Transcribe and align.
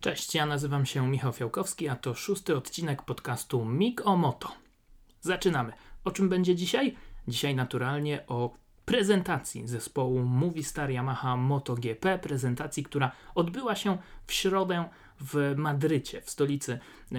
Cześć, 0.00 0.34
ja 0.34 0.46
nazywam 0.46 0.86
się 0.86 1.08
Michał 1.08 1.32
Fiałkowski, 1.32 1.88
a 1.88 1.96
to 1.96 2.14
szósty 2.14 2.56
odcinek 2.56 3.02
podcastu 3.02 3.64
MIG 3.64 4.06
o 4.06 4.16
Moto. 4.16 4.52
Zaczynamy. 5.20 5.72
O 6.04 6.10
czym 6.10 6.28
będzie 6.28 6.54
dzisiaj? 6.54 6.96
Dzisiaj 7.28 7.54
naturalnie 7.54 8.26
o 8.26 8.54
prezentacji 8.84 9.68
zespołu 9.68 10.22
Movistar 10.22 10.90
Yamaha 10.90 11.36
MotoGP, 11.36 12.18
prezentacji, 12.18 12.82
która 12.82 13.12
odbyła 13.34 13.76
się 13.76 13.98
w 14.26 14.32
środę 14.32 14.88
w 15.20 15.54
Madrycie, 15.56 16.20
w 16.20 16.30
stolicy 16.30 16.78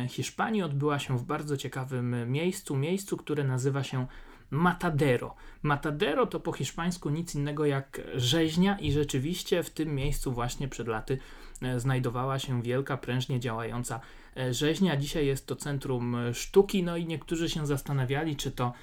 Hiszpanii. 0.09 0.63
Odbyła 0.63 0.99
się 0.99 1.17
w 1.17 1.23
bardzo 1.23 1.57
ciekawym 1.57 2.31
miejscu, 2.31 2.75
miejscu, 2.75 3.17
które 3.17 3.43
nazywa 3.43 3.83
się 3.83 4.07
Matadero. 4.51 5.35
Matadero 5.63 6.27
to 6.27 6.39
po 6.39 6.51
hiszpańsku 6.51 7.09
nic 7.09 7.35
innego 7.35 7.65
jak 7.65 8.01
rzeźnia 8.15 8.79
i 8.79 8.91
rzeczywiście 8.91 9.63
w 9.63 9.69
tym 9.69 9.95
miejscu 9.95 10.31
właśnie 10.31 10.67
przed 10.67 10.87
laty 10.87 11.17
e, 11.61 11.79
znajdowała 11.79 12.39
się 12.39 12.61
wielka, 12.61 12.97
prężnie 12.97 13.39
działająca 13.39 13.99
e, 14.37 14.53
rzeźnia. 14.53 14.97
Dzisiaj 14.97 15.25
jest 15.25 15.47
to 15.47 15.55
centrum 15.55 16.15
e, 16.15 16.33
sztuki, 16.33 16.83
no 16.83 16.97
i 16.97 17.05
niektórzy 17.05 17.49
się 17.49 17.67
zastanawiali, 17.67 18.35
czy 18.35 18.51
to 18.51 18.73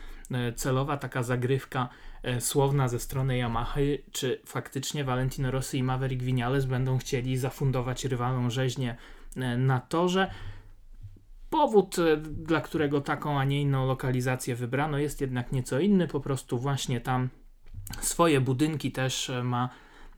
celowa 0.56 0.96
taka 0.96 1.22
zagrywka 1.22 1.88
słowna 2.40 2.88
ze 2.88 3.00
strony 3.00 3.38
Yamaha, 3.38 3.80
czy 4.12 4.40
faktycznie 4.46 5.04
Valentino 5.04 5.50
Rossi 5.50 5.78
i 5.78 5.82
Maverick 5.82 6.22
Vinales 6.22 6.64
będą 6.64 6.98
chcieli 6.98 7.36
zafundować 7.36 8.04
rywalom 8.04 8.50
rzeźnię 8.50 8.96
na 9.58 9.80
torze. 9.80 10.30
Powód, 11.50 11.98
e, 11.98 12.16
dla 12.16 12.60
którego 12.60 13.00
taką, 13.00 13.38
a 13.40 13.44
nie 13.44 13.60
inną 13.60 13.86
lokalizację 13.86 14.56
wybrano, 14.56 14.98
jest 14.98 15.20
jednak 15.20 15.52
nieco 15.52 15.80
inny. 15.80 16.08
Po 16.08 16.20
prostu 16.20 16.58
właśnie 16.58 17.00
tam 17.00 17.28
swoje 18.00 18.40
budynki 18.40 18.92
też 18.92 19.30
e, 19.30 19.42
ma 19.42 19.68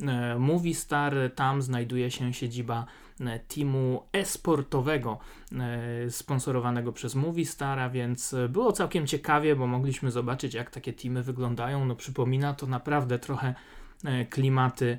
e, 0.01 0.39
Movistar. 0.39 1.15
Tam 1.35 1.63
znajduje 1.63 2.11
się 2.11 2.35
siedziba 2.35 2.87
teamu 3.49 4.03
esportowego 4.13 5.19
sponsorowanego 6.11 6.93
przez 6.93 7.15
Movistara, 7.15 7.91
więc 7.91 8.35
było 8.49 8.73
całkiem 8.73 9.07
ciekawie, 9.07 9.57
bo 9.57 9.67
mogliśmy 9.67 10.11
zobaczyć, 10.11 10.55
jak 10.55 10.71
takie 10.71 10.93
teamy 10.93 11.23
wyglądają. 11.23 11.85
No, 11.85 11.97
przypomina 11.97 12.55
to 12.55 12.67
naprawdę 12.67 13.19
trochę 13.19 13.55
klimaty 14.31 14.99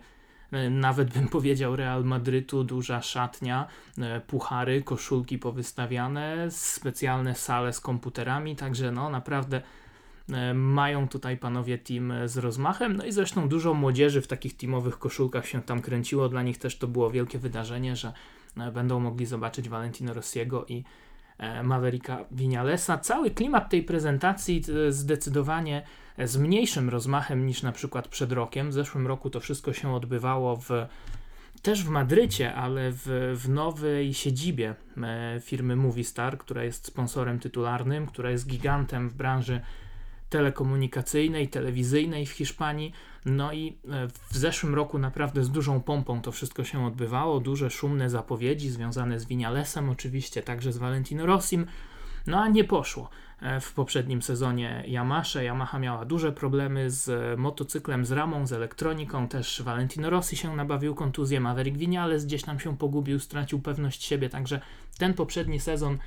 nawet 0.71 1.13
bym 1.13 1.27
powiedział 1.37 1.75
Real 1.75 2.03
Madrytu, 2.03 2.63
duża 2.63 3.01
szatnia, 3.01 3.67
e, 3.97 4.21
puchary, 4.21 4.81
koszulki 4.81 5.37
powystawiane, 5.37 6.51
specjalne 6.51 7.35
sale 7.35 7.73
z 7.73 7.79
komputerami, 7.79 8.55
także 8.55 8.91
no 8.91 9.09
naprawdę 9.09 9.61
e, 10.29 10.53
mają 10.53 11.07
tutaj 11.07 11.37
panowie 11.37 11.77
team 11.77 12.13
z 12.25 12.37
rozmachem, 12.37 12.97
no 12.97 13.05
i 13.05 13.11
zresztą 13.11 13.49
dużo 13.49 13.73
młodzieży 13.73 14.21
w 14.21 14.27
takich 14.27 14.57
teamowych 14.57 14.99
koszulkach 14.99 15.47
się 15.47 15.61
tam 15.61 15.81
kręciło, 15.81 16.29
dla 16.29 16.43
nich 16.43 16.57
też 16.57 16.77
to 16.77 16.87
było 16.87 17.11
wielkie 17.11 17.39
wydarzenie, 17.39 17.95
że 17.95 18.13
będą 18.73 18.99
mogli 18.99 19.25
zobaczyć 19.25 19.69
Valentino 19.69 20.13
Rossiego 20.13 20.65
i 20.65 20.83
Mavericka 21.63 22.25
Vinalesa. 22.31 22.97
Cały 22.97 23.31
klimat 23.31 23.69
tej 23.69 23.83
prezentacji 23.83 24.63
zdecydowanie 24.89 25.83
z 26.27 26.37
mniejszym 26.37 26.89
rozmachem 26.89 27.45
niż 27.45 27.63
na 27.63 27.71
przykład 27.71 28.07
przed 28.07 28.31
rokiem. 28.31 28.69
W 28.69 28.73
zeszłym 28.73 29.07
roku 29.07 29.29
to 29.29 29.39
wszystko 29.39 29.73
się 29.73 29.93
odbywało 29.93 30.55
w, 30.55 30.69
też 31.61 31.83
w 31.83 31.89
Madrycie, 31.89 32.53
ale 32.55 32.91
w, 32.91 33.35
w 33.35 33.49
nowej 33.49 34.13
siedzibie 34.13 34.75
e, 34.97 35.39
firmy 35.43 35.75
Movistar, 35.75 36.37
która 36.37 36.63
jest 36.63 36.85
sponsorem 36.85 37.39
tytularnym, 37.39 38.07
która 38.07 38.31
jest 38.31 38.47
gigantem 38.47 39.09
w 39.09 39.13
branży 39.13 39.61
telekomunikacyjnej, 40.29 41.47
telewizyjnej 41.47 42.25
w 42.25 42.31
Hiszpanii. 42.31 42.93
No 43.25 43.53
i 43.53 43.77
e, 43.89 44.07
w 44.29 44.37
zeszłym 44.37 44.75
roku 44.75 44.99
naprawdę 44.99 45.43
z 45.43 45.49
dużą 45.49 45.81
pompą 45.81 46.21
to 46.21 46.31
wszystko 46.31 46.63
się 46.63 46.85
odbywało. 46.85 47.39
Duże, 47.39 47.69
szumne 47.69 48.09
zapowiedzi 48.09 48.69
związane 48.69 49.19
z 49.19 49.25
Vinalesem, 49.25 49.89
oczywiście 49.89 50.41
także 50.41 50.71
z 50.71 50.77
Valentino 50.77 51.25
Rossim. 51.25 51.65
No 52.27 52.41
a 52.41 52.47
nie 52.47 52.63
poszło. 52.63 53.09
E, 53.41 53.59
w 53.59 53.73
poprzednim 53.73 54.21
sezonie 54.21 54.83
Yamasze. 54.87 55.43
Yamaha 55.43 55.79
miała 55.79 56.05
duże 56.05 56.31
problemy 56.31 56.91
z 56.91 57.39
motocyklem, 57.39 58.05
z 58.05 58.11
ramą, 58.11 58.47
z 58.47 58.53
elektroniką. 58.53 59.27
Też 59.27 59.61
Valentino 59.61 60.09
Rossi 60.09 60.37
się 60.37 60.55
nabawił 60.55 60.95
kontuzję, 60.95 61.39
Maverick 61.39 61.77
Vinales 61.77 62.25
gdzieś 62.25 62.43
tam 62.43 62.59
się 62.59 62.77
pogubił, 62.77 63.19
stracił 63.19 63.59
pewność 63.61 64.03
siebie. 64.03 64.29
Także 64.29 64.61
ten 64.97 65.13
poprzedni 65.13 65.59
sezon 65.59 65.97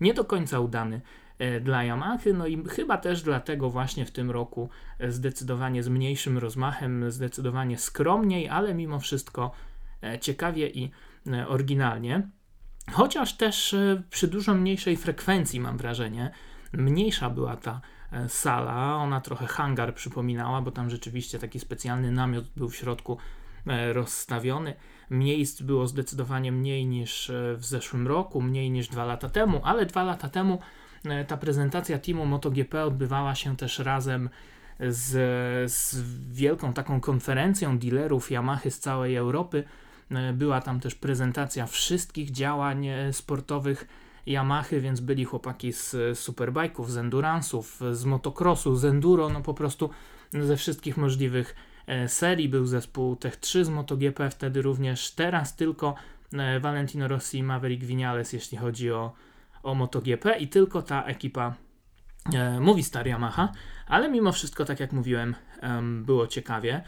nie 0.00 0.14
do 0.14 0.24
końca 0.24 0.60
udany 0.60 1.00
e, 1.38 1.60
dla 1.60 1.84
Yamaha, 1.84 2.18
no 2.34 2.46
i 2.46 2.64
chyba 2.68 2.98
też 2.98 3.22
dlatego 3.22 3.70
właśnie 3.70 4.06
w 4.06 4.10
tym 4.10 4.30
roku 4.30 4.68
e, 4.98 5.12
zdecydowanie 5.12 5.82
z 5.82 5.88
mniejszym 5.88 6.38
rozmachem, 6.38 7.10
zdecydowanie 7.10 7.78
skromniej, 7.78 8.48
ale 8.48 8.74
mimo 8.74 9.00
wszystko 9.00 9.50
ciekawie 10.20 10.68
i 10.68 10.90
oryginalnie. 11.48 12.28
Chociaż 12.92 13.36
też 13.36 13.76
przy 14.10 14.28
dużo 14.28 14.54
mniejszej 14.54 14.96
frekwencji, 14.96 15.60
mam 15.60 15.78
wrażenie, 15.78 16.30
mniejsza 16.72 17.30
była 17.30 17.56
ta 17.56 17.80
e, 18.12 18.28
sala, 18.28 18.96
ona 18.96 19.20
trochę 19.20 19.46
hangar 19.46 19.94
przypominała, 19.94 20.60
bo 20.60 20.70
tam 20.70 20.90
rzeczywiście 20.90 21.38
taki 21.38 21.60
specjalny 21.60 22.12
namiot 22.12 22.44
był 22.56 22.68
w 22.68 22.76
środku 22.76 23.18
e, 23.66 23.92
rozstawiony. 23.92 24.74
Miejsc 25.10 25.62
było 25.62 25.86
zdecydowanie 25.86 26.52
mniej 26.52 26.86
niż 26.86 27.30
e, 27.30 27.54
w 27.56 27.64
zeszłym 27.64 28.08
roku, 28.08 28.42
mniej 28.42 28.70
niż 28.70 28.88
dwa 28.88 29.04
lata 29.04 29.28
temu, 29.28 29.60
ale 29.64 29.86
dwa 29.86 30.04
lata 30.04 30.28
temu 30.28 30.58
ta 31.26 31.36
prezentacja 31.36 31.98
teamu 31.98 32.26
MotoGP 32.26 32.84
odbywała 32.84 33.34
się 33.34 33.56
też 33.56 33.78
razem 33.78 34.28
z, 34.80 35.10
z 35.72 36.02
wielką 36.32 36.72
taką 36.72 37.00
konferencją 37.00 37.78
dealerów 37.78 38.30
Yamaha 38.30 38.70
z 38.70 38.78
całej 38.78 39.16
Europy. 39.16 39.64
Była 40.34 40.60
tam 40.60 40.80
też 40.80 40.94
prezentacja 40.94 41.66
wszystkich 41.66 42.30
działań 42.30 42.86
sportowych 43.12 43.86
Yamahy, 44.28 44.80
więc 44.80 45.00
byli 45.00 45.24
chłopaki 45.24 45.72
z 45.72 45.96
superbajków, 46.18 46.92
z 46.92 46.96
endurance'ów, 46.96 47.94
z 47.94 48.04
motocrossu, 48.04 48.76
z 48.76 48.84
enduro, 48.84 49.28
no 49.28 49.40
po 49.40 49.54
prostu 49.54 49.90
ze 50.32 50.56
wszystkich 50.56 50.96
możliwych 50.96 51.56
e, 51.86 52.08
serii. 52.08 52.48
Był 52.48 52.66
zespół 52.66 53.16
Tech 53.16 53.36
3 53.36 53.64
z 53.64 53.68
MotoGP 53.68 54.30
wtedy 54.30 54.62
również. 54.62 55.10
Teraz 55.10 55.56
tylko 55.56 55.94
e, 56.32 56.60
Valentino 56.60 57.08
Rossi 57.08 57.38
i 57.38 57.42
Maverick 57.42 57.84
Vinales, 57.84 58.32
jeśli 58.32 58.58
chodzi 58.58 58.92
o, 58.92 59.12
o 59.62 59.74
MotoGP 59.74 60.38
i 60.38 60.48
tylko 60.48 60.82
ta 60.82 61.04
ekipa 61.04 61.54
e, 62.34 62.60
Movistar 62.60 63.06
Yamaha, 63.06 63.52
ale 63.86 64.10
mimo 64.10 64.32
wszystko, 64.32 64.64
tak 64.64 64.80
jak 64.80 64.92
mówiłem, 64.92 65.34
było 66.02 66.26
ciekawie. 66.26 66.82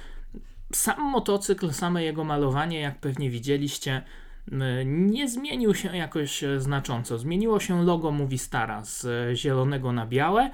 Sam 0.72 1.00
motocykl, 1.10 1.72
same 1.72 2.04
jego 2.04 2.24
malowanie, 2.24 2.80
jak 2.80 2.98
pewnie 2.98 3.30
widzieliście, 3.30 4.02
nie 4.84 5.28
zmienił 5.28 5.74
się 5.74 5.96
jakoś 5.96 6.44
e, 6.44 6.60
znacząco. 6.60 7.18
Zmieniło 7.18 7.60
się 7.60 7.84
logo 7.84 8.10
Movistara 8.10 8.84
z 8.84 9.04
e, 9.04 9.36
zielonego 9.36 9.92
na 9.92 10.06
białe. 10.06 10.50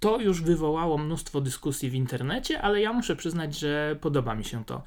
To 0.00 0.20
już 0.20 0.42
wywołało 0.42 0.98
mnóstwo 0.98 1.40
dyskusji 1.40 1.90
w 1.90 1.94
internecie, 1.94 2.62
ale 2.62 2.80
ja 2.80 2.92
muszę 2.92 3.16
przyznać, 3.16 3.58
że 3.58 3.96
podoba 4.00 4.34
mi 4.34 4.44
się 4.44 4.64
to, 4.64 4.82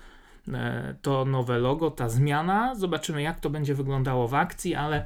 e, 0.54 0.96
to 1.02 1.26
nowe 1.26 1.60
logo, 1.60 1.92
ta 1.92 2.10
zmiana. 2.10 2.76
Zobaczymy, 2.76 3.22
jak 3.22 3.40
to 3.40 3.50
będzie 3.50 3.76
wyglądało 3.76 4.28
w 4.28 4.34
akcji, 4.34 4.76
ale 4.76 5.06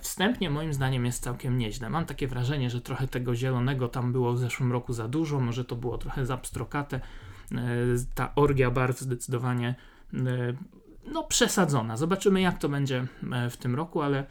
wstępnie 0.00 0.50
moim 0.50 0.74
zdaniem 0.74 1.06
jest 1.06 1.22
całkiem 1.22 1.58
nieźle. 1.58 1.90
Mam 1.90 2.04
takie 2.04 2.28
wrażenie, 2.28 2.70
że 2.70 2.80
trochę 2.80 3.08
tego 3.08 3.34
zielonego 3.34 3.88
tam 3.88 4.12
było 4.12 4.32
w 4.32 4.38
zeszłym 4.38 4.72
roku 4.72 4.92
za 4.92 5.08
dużo, 5.08 5.40
może 5.40 5.64
to 5.64 5.76
było 5.76 5.98
trochę 5.98 6.26
za 6.26 6.36
pstrokate. 6.36 7.00
Ta 8.14 8.34
orgia 8.34 8.70
barw 8.70 9.00
zdecydowanie 9.00 9.74
no, 11.06 11.24
przesadzona. 11.24 11.96
Zobaczymy, 11.96 12.40
jak 12.40 12.58
to 12.58 12.68
będzie 12.68 13.06
e, 13.32 13.50
w 13.50 13.56
tym 13.56 13.74
roku, 13.74 14.02
ale 14.02 14.26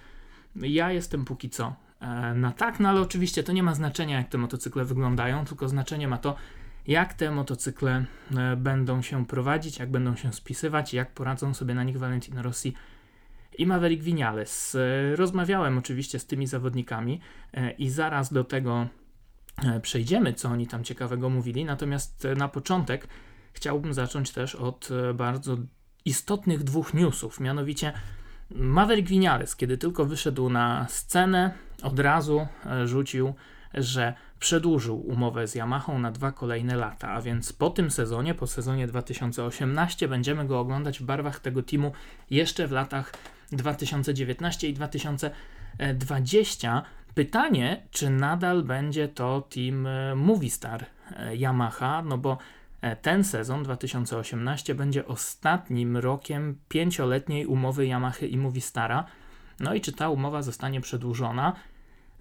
ja 0.56 0.92
jestem 0.92 1.26
póki 1.26 1.50
co 1.50 1.76
e, 2.00 2.34
na 2.34 2.52
tak, 2.52 2.80
no 2.80 2.90
ale 2.90 3.02
oczywiście 3.02 3.44
to 3.44 3.52
nie 3.52 3.64
ma 3.64 3.76
znaczenia, 3.76 4.18
jak 4.18 4.30
te 4.30 4.38
motocykle 4.38 4.86
wyglądają, 4.86 5.46
tylko 5.46 5.70
znaczenie 5.70 6.08
ma 6.08 6.18
to, 6.18 6.36
jak 6.88 7.14
te 7.14 7.32
motocykle 7.32 8.06
e, 8.36 8.56
będą 8.56 9.02
się 9.02 9.26
prowadzić, 9.26 9.80
jak 9.80 9.92
będą 9.92 10.16
się 10.16 10.34
spisywać, 10.34 10.94
jak 10.94 11.14
poradzą 11.14 11.54
sobie 11.54 11.76
na 11.76 11.84
nich 11.84 11.98
Valentino 11.98 12.42
Rossi 12.42 12.74
i 13.58 13.68
Maverick 13.68 14.04
Vinales. 14.04 14.78
Rozmawiałem 15.16 15.78
oczywiście 15.78 16.20
z 16.20 16.26
tymi 16.26 16.48
zawodnikami 16.48 17.20
i 17.78 17.90
zaraz 17.90 18.34
do 18.34 18.44
tego 18.44 18.88
przejdziemy, 19.82 20.34
co 20.34 20.50
oni 20.50 20.68
tam 20.68 20.84
ciekawego 20.84 21.30
mówili, 21.30 21.66
natomiast 21.66 22.28
na 22.38 22.48
początek 22.48 23.08
chciałbym 23.54 23.94
zacząć 23.94 24.32
też 24.32 24.56
od 24.56 24.90
bardzo 25.14 25.58
istotnych 26.06 26.64
dwóch 26.64 26.94
newsów, 26.94 27.40
mianowicie 27.40 27.94
Maverick 28.56 29.10
Vinales, 29.10 29.56
kiedy 29.56 29.78
tylko 29.78 30.06
wyszedł 30.06 30.50
na 30.50 30.88
scenę, 30.90 31.52
od 31.84 32.00
razu 32.00 32.48
e, 32.66 32.88
rzucił, 32.88 33.34
że 33.74 34.14
przedłużył 34.40 35.00
umowę 35.00 35.48
z 35.48 35.56
Yamahą 35.56 36.00
na 36.00 36.12
dwa 36.12 36.32
kolejne 36.32 36.76
lata, 36.76 37.10
a 37.10 37.22
więc 37.22 37.54
po 37.54 37.70
tym 37.70 37.92
sezonie, 37.92 38.36
po 38.36 38.48
sezonie 38.48 38.88
2018 38.88 40.08
będziemy 40.08 40.46
go 40.46 40.60
oglądać 40.60 41.00
w 41.00 41.04
barwach 41.04 41.40
tego 41.40 41.64
teamu 41.64 41.92
jeszcze 42.30 42.68
w 42.68 42.72
latach 42.72 43.14
2019 43.52 44.70
i 44.70 44.74
2020. 44.74 46.84
Pytanie, 47.16 47.82
czy 47.92 48.10
nadal 48.10 48.64
będzie 48.64 49.08
to 49.08 49.42
team 49.42 49.88
e, 49.88 50.16
Movistar 50.16 50.86
e, 51.12 51.36
Yamaha, 51.36 52.02
no 52.02 52.18
bo 52.18 52.38
ten 53.02 53.24
sezon 53.24 53.64
2018 53.64 54.76
będzie 54.76 55.08
ostatnim 55.08 55.98
rokiem 55.98 56.58
pięcioletniej 56.70 57.46
umowy 57.46 57.86
Yamaha 57.86 58.26
i 58.26 58.38
Movistara. 58.38 59.06
No 59.60 59.74
i 59.74 59.82
czy 59.82 59.92
ta 59.92 60.10
umowa 60.10 60.42
zostanie 60.42 60.82
przedłużona? 60.82 61.54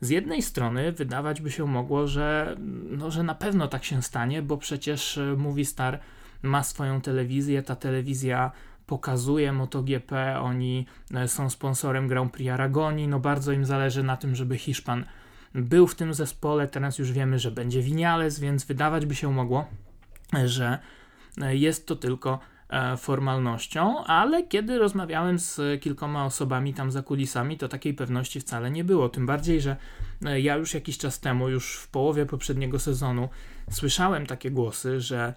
Z 0.01 0.09
jednej 0.09 0.43
strony 0.43 0.93
wydawać 0.93 1.41
by 1.41 1.51
się 1.51 1.67
mogło, 1.67 2.07
że, 2.07 2.57
no, 2.91 3.11
że 3.11 3.23
na 3.23 3.35
pewno 3.35 3.69
tak 3.69 3.85
się 3.85 4.03
stanie, 4.03 4.43
bo 4.43 4.57
przecież 4.57 5.19
e, 5.19 5.37
Movistar 5.37 6.01
ma 6.43 6.63
swoją 6.63 7.01
telewizję, 7.01 7.63
ta 7.63 7.77
telewizja 7.77 8.53
pokazuje 8.87 9.53
MotoGP, 9.53 10.41
oni 10.41 10.87
e, 11.15 11.29
są 11.29 11.51
sponsorem 11.51 12.09
Grand 12.09 12.33
Prix 12.33 12.51
Aragonii, 12.51 13.09
no 13.09 13.21
bardzo 13.21 13.53
im 13.53 13.65
zależy 13.65 14.03
na 14.03 14.17
tym, 14.17 14.35
żeby 14.35 14.59
Hiszpan 14.59 15.05
był 15.55 15.87
w 15.87 15.95
tym 15.95 16.15
zespole, 16.15 16.69
teraz 16.69 16.99
już 16.99 17.13
wiemy, 17.13 17.39
że 17.39 17.51
będzie 17.51 17.83
Winiales, 17.83 18.41
więc 18.41 18.65
wydawać 18.65 19.07
by 19.07 19.15
się 19.15 19.33
mogło, 19.33 19.67
że 20.45 20.79
e, 21.43 21.57
jest 21.57 21.87
to 21.87 21.97
tylko 21.97 22.39
E, 22.71 22.97
formalnością, 22.97 24.05
ale 24.05 24.43
kiedy 24.43 24.79
rozmawiałem 24.79 25.39
z 25.39 25.83
kilkoma 25.83 26.25
osobami 26.25 26.75
tam 26.75 26.91
za 26.91 27.03
kulisami, 27.03 27.59
to 27.59 27.69
takiej 27.69 27.95
pewności 27.95 28.41
wcale 28.41 28.71
nie 28.71 28.85
było. 28.85 29.09
Tym 29.09 29.27
bardziej, 29.27 29.61
że 29.61 29.77
e, 30.25 30.41
ja 30.41 30.57
już 30.57 30.75
jakiś 30.75 30.99
czas 30.99 31.21
temu, 31.21 31.49
już 31.49 31.77
w 31.77 31.89
połowie 31.89 32.27
poprzedniego 32.27 32.79
sezonu, 32.79 33.29
słyszałem 33.71 34.27
takie 34.27 34.51
głosy, 34.51 35.01
że 35.01 35.35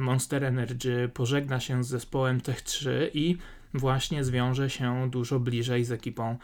Monster 0.00 0.44
Energy 0.44 1.08
pożegna 1.14 1.60
się 1.60 1.84
z 1.84 1.88
zespołem 1.88 2.40
Tech 2.40 2.62
3 2.62 3.10
i 3.14 3.36
właśnie 3.74 4.24
zwiąże 4.24 4.70
się 4.70 5.10
dużo 5.10 5.40
bliżej 5.40 5.84
z 5.84 5.92
ekipą 5.92 6.36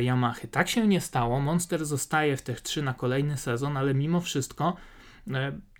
Yamaha. 0.00 0.40
Tak 0.50 0.68
się 0.68 0.86
nie 0.86 1.00
stało. 1.00 1.40
Monster 1.40 1.84
zostaje 1.84 2.36
w 2.36 2.42
Tech 2.42 2.60
3 2.60 2.82
na 2.82 2.94
kolejny 2.94 3.36
sezon, 3.36 3.76
ale 3.76 3.94
mimo 3.94 4.20
wszystko 4.20 4.76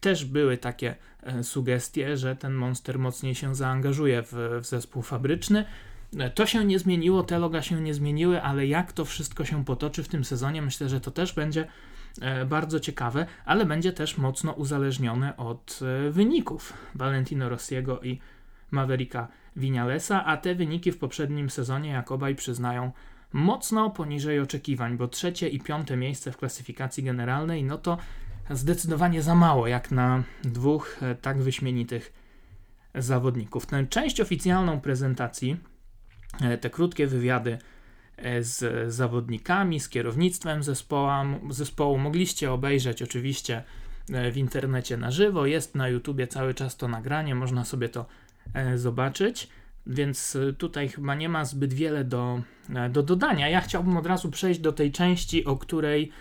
też 0.00 0.24
były 0.24 0.58
takie 0.58 0.94
sugestie, 1.42 2.16
że 2.16 2.36
ten 2.36 2.54
monster 2.54 2.98
mocniej 2.98 3.34
się 3.34 3.54
zaangażuje 3.54 4.22
w, 4.22 4.32
w 4.62 4.66
zespół 4.66 5.02
fabryczny. 5.02 5.64
E, 6.18 6.30
to 6.30 6.46
się 6.46 6.64
nie 6.64 6.78
zmieniło, 6.78 7.22
te 7.22 7.38
loga 7.38 7.62
się 7.62 7.80
nie 7.80 7.94
zmieniły, 7.94 8.42
ale 8.42 8.66
jak 8.66 8.92
to 8.92 9.04
wszystko 9.04 9.44
się 9.44 9.64
potoczy 9.64 10.02
w 10.02 10.08
tym 10.08 10.24
sezonie, 10.24 10.62
myślę, 10.62 10.88
że 10.88 11.00
to 11.00 11.10
też 11.10 11.32
będzie 11.32 11.66
e, 12.20 12.44
bardzo 12.44 12.80
ciekawe, 12.80 13.26
ale 13.44 13.66
będzie 13.66 13.92
też 13.92 14.18
mocno 14.18 14.52
uzależnione 14.52 15.36
od 15.36 15.80
wyników 16.10 16.72
Valentino 16.94 17.48
Rossiego 17.48 18.00
i 18.00 18.18
Mavericka 18.70 19.28
Vinalesa, 19.56 20.24
a 20.24 20.36
te 20.36 20.54
wyniki 20.54 20.92
w 20.92 20.98
poprzednim 20.98 21.50
sezonie, 21.50 21.90
jak 21.90 22.12
obaj 22.12 22.34
przyznają, 22.34 22.92
mocno 23.32 23.90
poniżej 23.90 24.40
oczekiwań, 24.40 24.96
bo 24.96 25.08
trzecie 25.08 25.48
i 25.48 25.60
piąte 25.60 25.96
miejsce 25.96 26.32
w 26.32 26.36
klasyfikacji 26.36 27.04
generalnej, 27.04 27.64
no 27.64 27.78
to 27.78 27.98
zdecydowanie 28.50 29.22
za 29.22 29.34
mało, 29.34 29.66
jak 29.66 29.90
na 29.90 30.22
dwóch 30.44 31.02
e, 31.02 31.14
tak 31.14 31.42
wyśmienitych 31.42 32.12
zawodników. 32.94 33.66
Tę 33.66 33.86
część 33.86 34.20
oficjalną 34.20 34.80
prezentacji, 34.80 35.56
e, 36.40 36.58
te 36.58 36.70
krótkie 36.70 37.06
wywiady 37.06 37.58
e, 38.16 38.42
z 38.42 38.92
zawodnikami, 38.94 39.80
z 39.80 39.88
kierownictwem 39.88 40.62
zespoła, 40.62 41.24
zespołu 41.50 41.98
mogliście 41.98 42.52
obejrzeć 42.52 43.02
oczywiście 43.02 43.62
w 44.32 44.36
internecie 44.36 44.96
na 44.96 45.10
żywo. 45.10 45.46
Jest 45.46 45.74
na 45.74 45.88
YouTubie 45.88 46.26
cały 46.26 46.54
czas 46.54 46.76
to 46.76 46.88
nagranie, 46.88 47.34
można 47.34 47.64
sobie 47.64 47.88
to 47.88 48.06
zobaczyć. 48.74 49.48
Więc 49.86 50.38
tutaj 50.58 50.88
chyba 50.88 51.14
nie 51.14 51.28
ma 51.28 51.44
zbyt 51.44 51.74
wiele 51.74 52.04
do, 52.04 52.42
do 52.90 53.02
dodania. 53.02 53.48
Ja 53.48 53.60
chciałbym 53.60 53.96
od 53.96 54.06
razu 54.06 54.30
przejść 54.30 54.60
do 54.60 54.72
tej 54.72 54.92
części, 54.92 55.44
o 55.44 55.56
której 55.56 56.12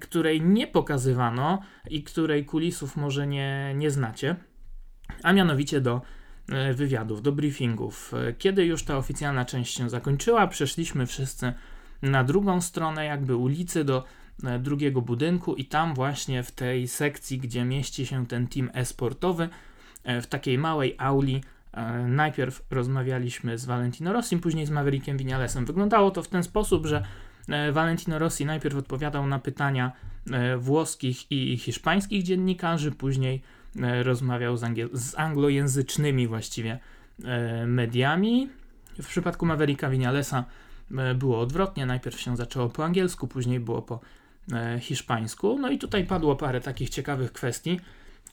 której 0.00 0.42
nie 0.42 0.66
pokazywano 0.66 1.62
i 1.90 2.02
której 2.02 2.44
kulisów 2.44 2.96
może 2.96 3.26
nie, 3.26 3.74
nie 3.76 3.90
znacie, 3.90 4.36
a 5.22 5.32
mianowicie 5.32 5.80
do 5.80 6.02
e, 6.48 6.74
wywiadów, 6.74 7.22
do 7.22 7.32
briefingów. 7.32 8.14
E, 8.14 8.32
kiedy 8.32 8.64
już 8.64 8.84
ta 8.84 8.96
oficjalna 8.96 9.44
część 9.44 9.76
się 9.76 9.90
zakończyła, 9.90 10.46
przeszliśmy 10.46 11.06
wszyscy 11.06 11.52
na 12.02 12.24
drugą 12.24 12.60
stronę 12.60 13.04
jakby 13.04 13.36
ulicy 13.36 13.84
do 13.84 14.04
drugiego 14.60 15.02
budynku 15.02 15.54
i 15.54 15.64
tam 15.64 15.94
właśnie 15.94 16.42
w 16.42 16.50
tej 16.50 16.88
sekcji, 16.88 17.38
gdzie 17.38 17.64
mieści 17.64 18.06
się 18.06 18.26
ten 18.26 18.46
team 18.46 18.70
e-sportowy, 18.74 19.48
w 20.22 20.26
takiej 20.26 20.58
małej 20.58 20.94
auli 20.98 21.44
najpierw 22.06 22.66
rozmawialiśmy 22.70 23.58
z 23.58 23.64
Valentino 23.64 24.12
Rossim, 24.12 24.40
później 24.40 24.66
z 24.66 24.70
Maverickiem 24.70 25.16
Vinalesem. 25.16 25.66
Wyglądało 25.66 26.10
to 26.10 26.22
w 26.22 26.28
ten 26.28 26.42
sposób, 26.42 26.86
że 26.86 27.02
E, 27.02 27.04
Valentino 27.72 28.18
Rossi 28.18 28.44
najpierw 28.44 28.76
odpowiadał 28.76 29.26
na 29.26 29.38
pytania 29.38 29.92
e, 30.30 30.56
włoskich 30.56 31.32
i 31.32 31.58
hiszpańskich 31.58 32.22
dziennikarzy, 32.22 32.92
później 32.92 33.42
e, 33.82 34.02
rozmawiał 34.02 34.56
z, 34.56 34.62
angiel- 34.62 34.88
z 34.92 35.14
anglojęzycznymi 35.18 36.26
właściwie 36.26 36.78
mediami. 37.66 38.48
W 39.02 39.06
przypadku 39.06 39.46
Mavericka 39.46 39.90
Vinalesa 39.90 40.44
było 41.14 41.40
odwrotnie, 41.40 41.86
najpierw 41.86 42.20
się 42.20 42.36
zaczęło 42.36 42.68
po 42.68 42.84
angielsku, 42.84 43.28
później 43.28 43.60
było 43.60 43.82
po 43.82 44.00
hiszpańsku. 44.80 45.58
No 45.58 45.70
i 45.70 45.78
tutaj 45.78 46.06
padło 46.06 46.36
parę 46.36 46.60
takich 46.60 46.90
ciekawych 46.90 47.32
kwestii, 47.32 47.80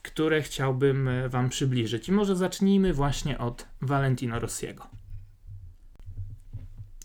które 0.02 0.42
chciałbym 0.42 1.10
Wam 1.28 1.48
przybliżyć. 1.48 2.08
I 2.08 2.12
może 2.12 2.36
zacznijmy 2.36 2.92
właśnie 2.92 3.38
od 3.38 3.66
Valentino 3.82 4.40
Rossiego 4.40 4.97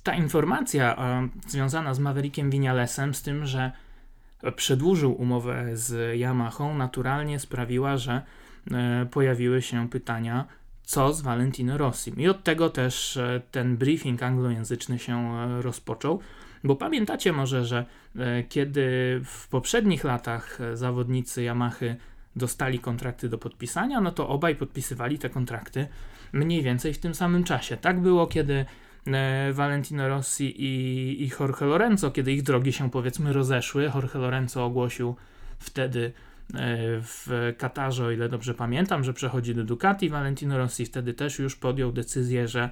ta 0.03 0.15
informacja 0.15 0.95
e, 0.95 1.29
związana 1.47 1.93
z 1.93 1.99
Maverickiem 1.99 2.49
Vinalesem, 2.49 3.13
z 3.13 3.21
tym, 3.21 3.45
że 3.45 3.71
przedłużył 4.55 5.21
umowę 5.21 5.77
z 5.77 6.17
Yamahą, 6.19 6.77
naturalnie 6.77 7.39
sprawiła, 7.39 7.97
że 7.97 8.21
e, 8.71 9.05
pojawiły 9.11 9.61
się 9.61 9.89
pytania, 9.89 10.45
co 10.83 11.13
z 11.13 11.21
Valentino 11.21 11.77
Rossim. 11.77 12.19
I 12.19 12.27
od 12.27 12.43
tego 12.43 12.69
też 12.69 13.17
e, 13.17 13.41
ten 13.51 13.77
briefing 13.77 14.23
anglojęzyczny 14.23 14.99
się 14.99 15.37
rozpoczął, 15.61 16.19
bo 16.63 16.75
pamiętacie 16.75 17.33
może, 17.33 17.65
że 17.65 17.85
kiedy 18.49 19.21
w 19.25 19.47
poprzednich 19.47 20.03
latach 20.03 20.59
zawodnicy 20.73 21.43
Yamahy 21.43 21.95
dostali 22.35 22.79
kontrakty 22.79 23.29
do 23.29 23.37
podpisania, 23.37 24.01
no 24.01 24.11
to 24.11 24.29
obaj 24.29 24.55
podpisywali 24.55 25.19
te 25.19 25.29
kontrakty 25.29 25.87
mniej 26.33 26.61
więcej 26.61 26.93
w 26.93 26.99
tym 26.99 27.15
samym 27.15 27.43
czasie. 27.43 27.77
Tak 27.77 27.99
było, 27.99 28.27
kiedy 28.27 28.65
Valentino 29.53 30.07
Rossi 30.07 30.61
i, 30.61 31.23
i 31.23 31.31
Jorge 31.39 31.65
Lorenzo, 31.65 32.11
kiedy 32.11 32.31
ich 32.31 32.43
drogi 32.43 32.73
się 32.73 32.91
powiedzmy 32.91 33.33
rozeszły. 33.33 33.83
Jorge 33.95 34.19
Lorenzo 34.19 34.65
ogłosił 34.65 35.15
wtedy 35.59 36.05
e, 36.05 36.11
w 37.01 37.53
Katarze, 37.57 38.05
o 38.05 38.11
ile 38.11 38.29
dobrze 38.29 38.53
pamiętam, 38.53 39.03
że 39.03 39.13
przechodzi 39.13 39.55
do 39.55 39.63
Ducati. 39.63 40.09
Valentino 40.09 40.57
Rossi 40.57 40.85
wtedy 40.85 41.13
też 41.13 41.39
już 41.39 41.55
podjął 41.55 41.91
decyzję, 41.91 42.47
że 42.47 42.69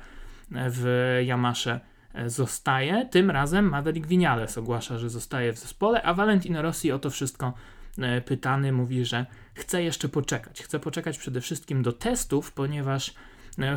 w 0.52 1.18
Yamasze 1.26 1.80
zostaje. 2.26 3.06
Tym 3.12 3.32
razem 3.32 3.70
Maverick 3.70 4.08
Vinales 4.08 4.58
ogłasza, 4.58 4.98
że 4.98 5.10
zostaje 5.10 5.54
w 5.54 5.60
zespole, 5.60 6.02
a 6.02 6.14
Valentino 6.14 6.62
Rossi 6.62 6.92
o 6.92 7.00
to 7.00 7.10
wszystko 7.10 7.54
e, 7.98 8.22
pytany 8.22 8.72
mówi, 8.72 9.06
że 9.06 9.26
chce 9.54 9.84
jeszcze 9.84 10.10
poczekać. 10.10 10.64
Chce 10.64 10.80
poczekać 10.80 11.18
przede 11.18 11.42
wszystkim 11.42 11.84
do 11.84 11.92
testów, 11.92 12.52
ponieważ 12.52 13.14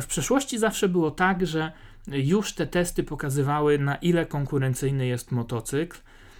w 0.01 0.05
przeszłości 0.07 0.59
zawsze 0.59 0.89
było 0.89 1.11
tak, 1.11 1.47
że 1.47 1.71
już 2.07 2.53
te 2.53 2.67
testy 2.67 3.03
pokazywały, 3.03 3.79
na 3.79 3.95
ile 3.95 4.25
konkurencyjny 4.25 5.07
jest 5.07 5.31
motocykl. 5.31 5.97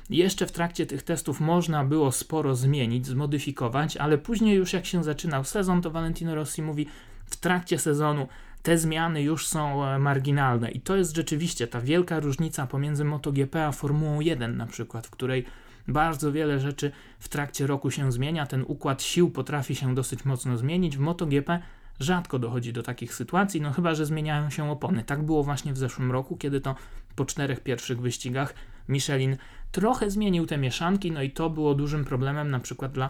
Jeszcze 0.09 0.45
w 0.47 0.51
trakcie 0.51 0.85
tych 0.85 1.03
testów 1.03 1.39
można 1.39 1.83
było 1.83 2.11
sporo 2.11 2.55
zmienić, 2.55 3.07
zmodyfikować, 3.07 3.97
ale 3.97 4.17
później 4.17 4.55
już 4.55 4.73
jak 4.73 4.85
się 4.85 5.03
zaczynał 5.03 5.43
sezon, 5.43 5.81
to 5.81 5.91
Valentino 5.91 6.35
Rossi 6.35 6.61
mówi, 6.61 6.87
w 7.25 7.35
trakcie 7.35 7.79
sezonu 7.79 8.27
te 8.63 8.77
zmiany 8.77 9.23
już 9.23 9.47
są 9.47 9.85
e, 9.85 9.99
marginalne 9.99 10.71
i 10.71 10.81
to 10.81 10.95
jest 10.95 11.15
rzeczywiście 11.15 11.67
ta 11.67 11.81
wielka 11.81 12.19
różnica 12.19 12.67
pomiędzy 12.67 13.05
MotoGP 13.05 13.65
a 13.65 13.71
Formułą 13.71 14.19
1 14.19 14.57
na 14.57 14.65
przykład, 14.65 15.07
w 15.07 15.09
której 15.09 15.45
bardzo 15.87 16.31
wiele 16.31 16.59
rzeczy 16.59 16.91
w 17.19 17.29
trakcie 17.29 17.67
roku 17.67 17.91
się 17.91 18.11
zmienia, 18.11 18.45
ten 18.45 18.63
układ 18.67 19.03
sił 19.03 19.29
potrafi 19.29 19.75
się 19.75 19.95
dosyć 19.95 20.25
mocno 20.25 20.57
zmienić. 20.57 20.97
W 20.97 20.99
MotoGP 20.99 21.59
rzadko 21.99 22.39
dochodzi 22.39 22.73
do 22.73 22.83
takich 22.83 23.13
sytuacji, 23.13 23.61
no 23.61 23.71
chyba, 23.71 23.95
że 23.95 24.05
zmieniają 24.05 24.49
się 24.49 24.71
opony. 24.71 25.03
Tak 25.03 25.23
było 25.23 25.43
właśnie 25.43 25.73
w 25.73 25.77
zeszłym 25.77 26.11
roku, 26.11 26.37
kiedy 26.37 26.61
to 26.61 26.75
po 27.15 27.25
czterech 27.25 27.59
pierwszych 27.59 28.01
wyścigach 28.01 28.53
Michelin 28.87 29.37
trochę 29.71 30.11
zmienił 30.11 30.45
te 30.45 30.57
mieszanki, 30.57 31.11
no 31.11 31.21
i 31.21 31.31
to 31.31 31.49
było 31.49 31.75
dużym 31.75 32.05
problemem 32.05 32.51
na 32.51 32.59
przykład 32.59 32.91
dla 32.91 33.09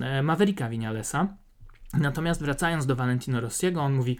e, 0.00 0.22
Mavericka 0.22 0.68
Vinalesa. 0.68 1.28
Natomiast 1.94 2.42
wracając 2.42 2.86
do 2.86 2.96
Valentino 2.96 3.40
Rossiego, 3.40 3.82
on 3.82 3.94
mówi, 3.94 4.18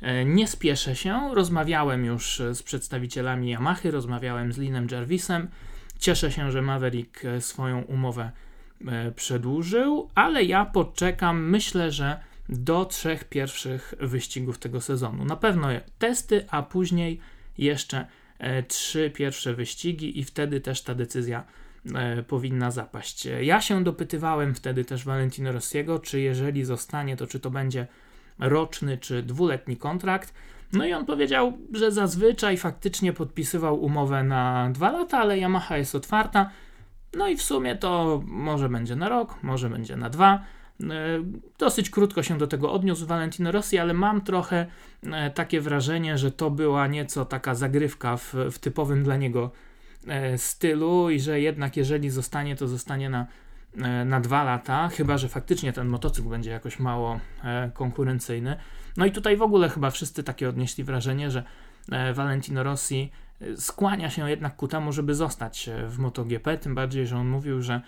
e, 0.00 0.24
nie 0.24 0.48
spieszę 0.48 0.96
się, 0.96 1.34
rozmawiałem 1.34 2.04
już 2.04 2.42
z 2.52 2.62
przedstawicielami 2.62 3.50
Yamahy, 3.50 3.90
rozmawiałem 3.90 4.52
z 4.52 4.58
Linem 4.58 4.86
Jarvisem, 4.90 5.48
cieszę 5.98 6.32
się, 6.32 6.50
że 6.50 6.62
Maverick 6.62 7.24
e, 7.24 7.40
swoją 7.40 7.82
umowę 7.82 8.30
przedłużył, 9.16 10.10
ale 10.14 10.42
ja 10.42 10.64
poczekam, 10.64 11.50
myślę, 11.50 11.90
że 11.90 12.20
do 12.48 12.84
trzech 12.84 13.24
pierwszych 13.24 13.94
wyścigów 14.00 14.58
tego 14.58 14.80
sezonu. 14.80 15.24
Na 15.24 15.36
pewno 15.36 15.68
testy, 15.98 16.44
a 16.50 16.62
później 16.62 17.20
jeszcze 17.58 18.06
e, 18.38 18.62
trzy 18.62 19.10
pierwsze 19.10 19.54
wyścigi 19.54 20.18
i 20.18 20.24
wtedy 20.24 20.60
też 20.60 20.82
ta 20.82 20.94
decyzja 20.94 21.44
e, 21.94 22.22
powinna 22.22 22.70
zapaść. 22.70 23.28
Ja 23.40 23.60
się 23.60 23.84
dopytywałem 23.84 24.54
wtedy 24.54 24.84
też 24.84 25.04
Valentino 25.04 25.52
Rossiego, 25.52 25.98
czy 25.98 26.20
jeżeli 26.20 26.64
zostanie, 26.64 27.16
to 27.16 27.26
czy 27.26 27.40
to 27.40 27.50
będzie 27.50 27.86
roczny 28.38 28.98
czy 28.98 29.22
dwuletni 29.22 29.76
kontrakt. 29.76 30.34
No 30.72 30.86
i 30.86 30.92
on 30.92 31.06
powiedział, 31.06 31.58
że 31.72 31.92
zazwyczaj 31.92 32.56
faktycznie 32.56 33.12
podpisywał 33.12 33.82
umowę 33.82 34.22
na 34.24 34.70
dwa 34.72 34.92
lata, 34.92 35.18
ale 35.18 35.38
Yamaha 35.38 35.76
jest 35.76 35.94
otwarta. 35.94 36.50
No 37.16 37.28
i 37.28 37.36
w 37.36 37.42
sumie 37.42 37.76
to 37.76 38.22
może 38.26 38.68
będzie 38.68 38.96
na 38.96 39.08
rok, 39.08 39.42
może 39.42 39.70
będzie 39.70 39.96
na 39.96 40.10
dwa. 40.10 40.44
E, 40.80 40.86
dosyć 41.58 41.90
krótko 41.90 42.22
się 42.22 42.38
do 42.38 42.46
tego 42.46 42.72
odniósł 42.72 43.06
Valentino 43.06 43.52
Rossi, 43.52 43.78
ale 43.78 43.94
mam 43.94 44.20
trochę 44.20 44.66
e, 45.02 45.30
takie 45.30 45.60
wrażenie, 45.60 46.18
że 46.18 46.30
to 46.30 46.50
była 46.50 46.86
nieco 46.86 47.24
taka 47.24 47.54
zagrywka 47.54 48.16
w, 48.16 48.34
w 48.52 48.58
typowym 48.58 49.04
dla 49.04 49.16
niego 49.16 49.50
e, 50.06 50.38
stylu 50.38 51.10
i 51.10 51.20
że 51.20 51.40
jednak 51.40 51.76
jeżeli 51.76 52.10
zostanie, 52.10 52.56
to 52.56 52.68
zostanie 52.68 53.10
na, 53.10 53.26
na 54.04 54.20
dwa 54.20 54.44
lata, 54.44 54.88
chyba 54.88 55.18
że 55.18 55.28
faktycznie 55.28 55.72
ten 55.72 55.88
motocykl 55.88 56.28
będzie 56.28 56.50
jakoś 56.50 56.78
mało 56.78 57.20
konkurencyjny. 57.74 58.56
No 58.96 59.06
i 59.06 59.12
tutaj 59.12 59.36
w 59.36 59.42
ogóle 59.42 59.68
chyba 59.68 59.90
wszyscy 59.90 60.22
takie 60.22 60.48
odnieśli 60.48 60.84
wrażenie, 60.84 61.30
że 61.30 61.42
Valentino 62.14 62.62
Rossi 62.62 63.10
skłania 63.56 64.10
się 64.10 64.30
jednak 64.30 64.56
ku 64.56 64.68
temu, 64.68 64.92
żeby 64.92 65.14
zostać 65.14 65.70
w 65.88 65.98
MotoGP, 65.98 66.58
tym 66.58 66.74
bardziej, 66.74 67.06
że 67.06 67.16
on 67.16 67.28
mówił, 67.28 67.62
że 67.62 67.80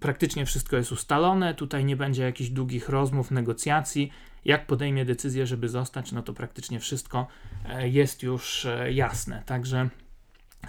praktycznie 0.00 0.46
wszystko 0.46 0.76
jest 0.76 0.92
ustalone, 0.92 1.54
tutaj 1.54 1.84
nie 1.84 1.96
będzie 1.96 2.22
jakichś 2.22 2.50
długich 2.50 2.88
rozmów, 2.88 3.30
negocjacji. 3.30 4.12
Jak 4.44 4.66
podejmie 4.66 5.04
decyzję, 5.04 5.46
żeby 5.46 5.68
zostać, 5.68 6.12
no 6.12 6.22
to 6.22 6.32
praktycznie 6.32 6.80
wszystko 6.80 7.26
e, 7.68 7.88
jest 7.88 8.22
już 8.22 8.64
e, 8.64 8.92
jasne. 8.92 9.42
Także 9.46 9.88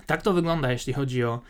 tak 0.05 0.22
to 0.22 0.34
wygląda, 0.34 0.72
jeśli 0.72 0.93
chodzi 0.93 1.24
o, 1.24 1.41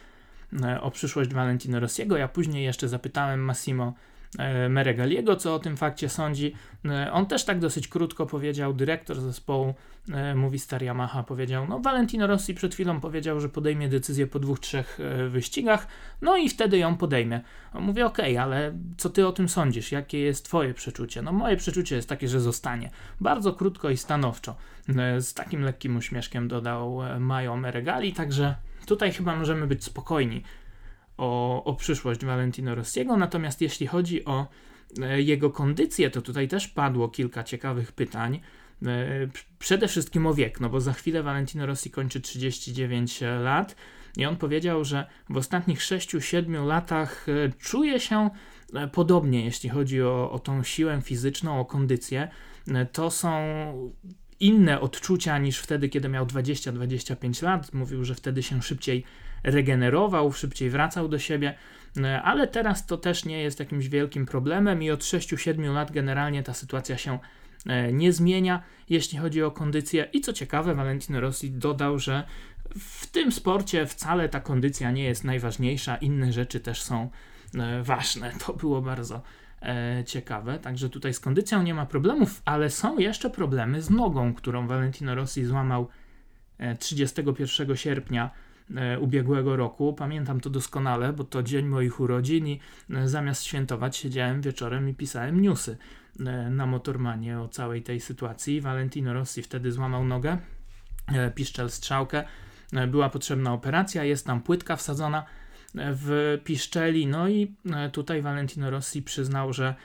e, 0.63 0.82
o 0.82 0.91
przyszłość 0.91 1.34
Valentino 1.34 1.79
Rossiego. 1.79 2.17
Ja 2.17 2.27
później 2.27 2.63
jeszcze 2.63 2.88
zapytałem 2.88 3.39
Massimo 3.39 3.93
E, 4.40 4.70
Meregaliego, 4.70 5.36
co 5.36 5.56
o 5.56 5.60
tym 5.60 5.78
fakcie 5.78 6.10
sądzi. 6.10 6.54
E, 6.86 7.12
on 7.12 7.25
też 7.25 7.46
tak 7.46 7.60
dosyć 7.60 7.88
krótko 7.88 8.25
powiedział, 8.25 8.74
dyrektor 8.74 9.22
zespołu 9.22 9.74
e, 10.12 10.36
mówi 10.36 10.60
Star 10.60 10.84
Yamaha 10.84 11.24
powiedział, 11.24 11.68
no 11.68 11.80
Valentino 11.80 12.28
Rossi 12.28 12.54
przed 12.54 12.74
chwilą 12.74 13.00
powiedział, 13.00 13.40
że 13.40 13.50
podejmie 13.50 13.90
decyzję 13.90 14.28
po 14.28 14.40
dwóch, 14.40 14.60
trzech 14.60 15.00
wyścigach, 15.30 15.88
no 16.22 16.38
i 16.38 16.50
wtedy 16.50 16.78
ją 16.78 16.98
podejmie. 16.98 17.42
Mówię, 17.74 18.06
okej, 18.06 18.34
okay, 18.34 18.44
ale 18.44 18.74
co 18.98 19.10
ty 19.10 19.28
o 19.28 19.32
tym 19.32 19.50
sądzisz? 19.50 19.92
Jakie 19.92 20.20
jest 20.20 20.46
twoje 20.46 20.74
przeczucie? 20.74 21.22
No 21.22 21.32
moje 21.32 21.58
przeczucie 21.58 21.96
jest 21.96 22.10
takie, 22.10 22.28
że 22.28 22.40
zostanie. 22.40 22.90
Bardzo 23.22 23.54
krótko 23.54 23.90
i 23.90 23.98
stanowczo. 23.98 24.56
Z 25.20 25.34
takim 25.34 25.62
lekkim 25.62 25.98
uśmieszkiem 25.98 26.48
dodał 26.48 27.00
Majo 27.20 27.58
Meregali, 27.58 28.13
także 28.13 28.56
tutaj 28.86 29.12
chyba 29.12 29.36
możemy 29.36 29.68
być 29.68 29.84
spokojni 29.84 30.44
o, 31.17 31.63
o 31.63 31.74
przyszłość 31.74 32.25
Valentino 32.25 32.75
Rossiego. 32.75 33.17
Natomiast 33.17 33.62
jeśli 33.62 33.88
chodzi 33.88 34.25
o 34.25 34.48
e, 35.01 35.22
jego 35.22 35.50
kondycję, 35.50 36.10
to 36.10 36.22
tutaj 36.22 36.48
też 36.48 36.67
padło 36.67 37.10
kilka 37.10 37.43
ciekawych 37.43 37.91
pytań. 37.91 38.39
E, 38.86 39.27
przede 39.60 39.88
wszystkim 39.88 40.25
o 40.25 40.34
wiek, 40.34 40.60
no 40.60 40.70
bo 40.70 40.82
za 40.82 40.93
chwilę 40.93 41.24
Valentino 41.24 41.65
Rossi 41.65 41.91
kończy 41.91 42.22
39 42.22 43.22
lat 43.43 43.75
i 44.17 44.25
on 44.25 44.38
powiedział, 44.38 44.86
że 44.86 45.08
w 45.29 45.38
ostatnich 45.38 45.79
6-7 45.79 46.65
latach 46.65 47.25
e, 47.29 47.50
czuje 47.60 48.00
się 48.00 48.29
podobnie, 48.91 49.46
jeśli 49.46 49.70
chodzi 49.70 50.01
o, 50.01 50.32
o 50.32 50.39
tą 50.39 50.63
siłę 50.63 51.01
fizyczną, 51.01 51.60
o 51.60 51.65
kondycję. 51.65 52.27
To 52.91 53.12
są 53.12 53.32
inne 54.39 54.82
odczucia 54.82 55.38
niż 55.38 55.60
wtedy, 55.60 55.89
kiedy 55.89 56.10
miał 56.10 56.25
20-25 56.25 57.43
lat. 57.43 57.74
Mówił, 57.74 58.03
że 58.03 58.15
wtedy 58.15 58.43
się 58.43 58.62
szybciej 58.62 59.03
regenerował, 59.44 60.32
szybciej 60.32 60.70
wracał 60.70 61.08
do 61.08 61.20
siebie, 61.20 61.58
e, 61.98 62.22
ale 62.22 62.48
teraz 62.48 62.86
to 62.86 62.98
też 62.98 63.26
nie 63.26 63.42
jest 63.42 63.60
jakimś 63.60 63.88
wielkim 63.88 64.26
problemem 64.26 64.84
i 64.84 64.92
od 64.92 65.00
6-7 65.00 65.74
lat 65.74 65.92
generalnie 65.92 66.44
ta 66.44 66.54
sytuacja 66.54 66.98
się 66.98 67.20
e, 67.66 67.94
nie 67.94 68.14
zmienia, 68.14 68.64
jeśli 68.90 69.18
chodzi 69.18 69.44
o 69.44 69.52
kondycję. 69.52 70.10
I 70.14 70.22
co 70.22 70.34
ciekawe, 70.34 70.76
Valentino 70.76 71.22
Rossi 71.22 71.52
dodał, 71.52 72.00
że 72.00 72.24
w 72.76 73.08
tym 73.08 73.32
sporcie 73.32 73.86
wcale 73.86 74.30
ta 74.30 74.40
kondycja 74.40 74.92
nie 74.92 75.04
jest 75.04 75.24
najważniejsza, 75.24 75.98
inne 75.98 76.34
rzeczy 76.34 76.60
też 76.60 76.82
są 76.82 77.10
e, 77.56 77.84
ważne. 77.84 78.32
To 78.46 78.54
było 78.54 78.82
bardzo 78.82 79.22
ciekawe. 80.06 80.60
Także 80.60 80.90
tutaj 80.90 81.14
z 81.14 81.20
kondycją 81.20 81.64
nie 81.64 81.74
ma 81.74 81.86
problemów, 81.86 82.42
ale 82.46 82.70
są 82.70 82.98
jeszcze 82.98 83.30
problemy 83.30 83.82
z 83.82 83.90
nogą, 83.90 84.34
którą 84.34 84.68
Valentino 84.68 85.16
Rossi 85.16 85.46
złamał 85.46 85.88
31 86.80 87.76
sierpnia 87.76 88.30
ubiegłego 89.00 89.55
roku. 89.55 89.93
Pamiętam 89.93 90.39
to 90.39 90.50
doskonale, 90.50 91.13
bo 91.13 91.24
to 91.24 91.43
dzień 91.43 91.65
moich 91.65 92.00
urodzin 92.00 92.48
i 92.48 92.60
e, 92.89 93.08
zamiast 93.08 93.43
świętować 93.43 93.98
siedziałem 93.98 94.41
wieczorem 94.41 94.89
i 94.89 94.93
pisałem 94.93 95.41
newsy 95.41 95.77
e, 96.20 96.50
na 96.50 96.65
Motormanie 96.65 97.39
o 97.39 97.48
całej 97.48 97.84
tej 97.84 98.00
sytuacji. 98.00 98.62
Valentino 98.62 99.13
Rossi 99.13 99.41
wtedy 99.41 99.72
złamał 99.72 100.05
nogę, 100.05 100.38
piszczel 101.36 101.70
strzałkę, 101.70 102.24
była 102.88 103.10
potrzebna 103.10 103.53
operacja, 103.53 104.03
jest 104.03 104.25
tam 104.25 104.41
płytka 104.41 104.75
wsadzona 104.75 105.25
w 105.75 106.39
piszczeli, 106.43 107.08
no 107.08 107.29
i 107.29 107.55
tutaj 107.91 108.22
Valentino 108.22 108.70
Rossi 108.70 109.01
przyznał, 109.01 109.53
że 109.53 109.75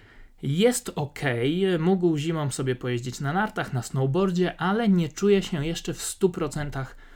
jest 0.43 0.93
ok, 0.95 1.21
mógł 1.79 2.17
zimą 2.17 2.51
sobie 2.51 2.77
pojeździć 2.77 3.21
na 3.21 3.33
nartach, 3.33 3.73
na 3.73 3.83
snowboardzie, 3.83 4.61
ale 4.61 4.89
nie 4.89 5.09
czuje 5.09 5.43
się 5.43 5.67
jeszcze 5.67 5.95
w 5.95 5.99
100% 5.99 6.85
E, 6.85 7.08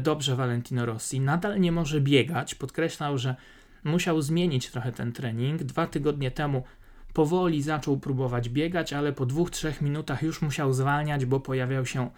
dobrze 0.00 0.36
Valentino 0.36 0.86
Rossi. 0.86 1.20
Nadal 1.20 1.60
nie 1.60 1.72
może 1.72 2.00
biegać. 2.00 2.54
Podkreślał, 2.54 3.18
że 3.18 3.36
musiał 3.84 4.22
zmienić 4.22 4.70
trochę 4.70 4.92
ten 4.92 5.12
trening. 5.12 5.62
Dwa 5.62 5.86
tygodnie 5.86 6.30
temu 6.30 6.64
powoli 7.12 7.62
zaczął 7.62 7.98
próbować 7.98 8.48
biegać, 8.48 8.92
ale 8.92 9.12
po 9.12 9.26
dwóch, 9.26 9.50
trzech 9.50 9.80
minutach 9.80 10.22
już 10.22 10.42
musiał 10.42 10.72
zwalniać, 10.72 11.24
bo 11.24 11.40
pojawiał 11.40 11.86
się 11.86 12.10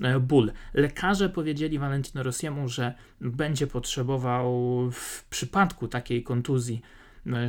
e, 0.00 0.20
ból. 0.20 0.52
Lekarze 0.74 1.28
powiedzieli 1.28 1.78
Valentino 1.78 2.22
Rossiemu, 2.22 2.68
że 2.68 2.94
będzie 3.20 3.66
potrzebował 3.66 4.52
w 4.90 5.24
przypadku 5.30 5.88
takiej 5.88 6.22
kontuzji 6.22 6.82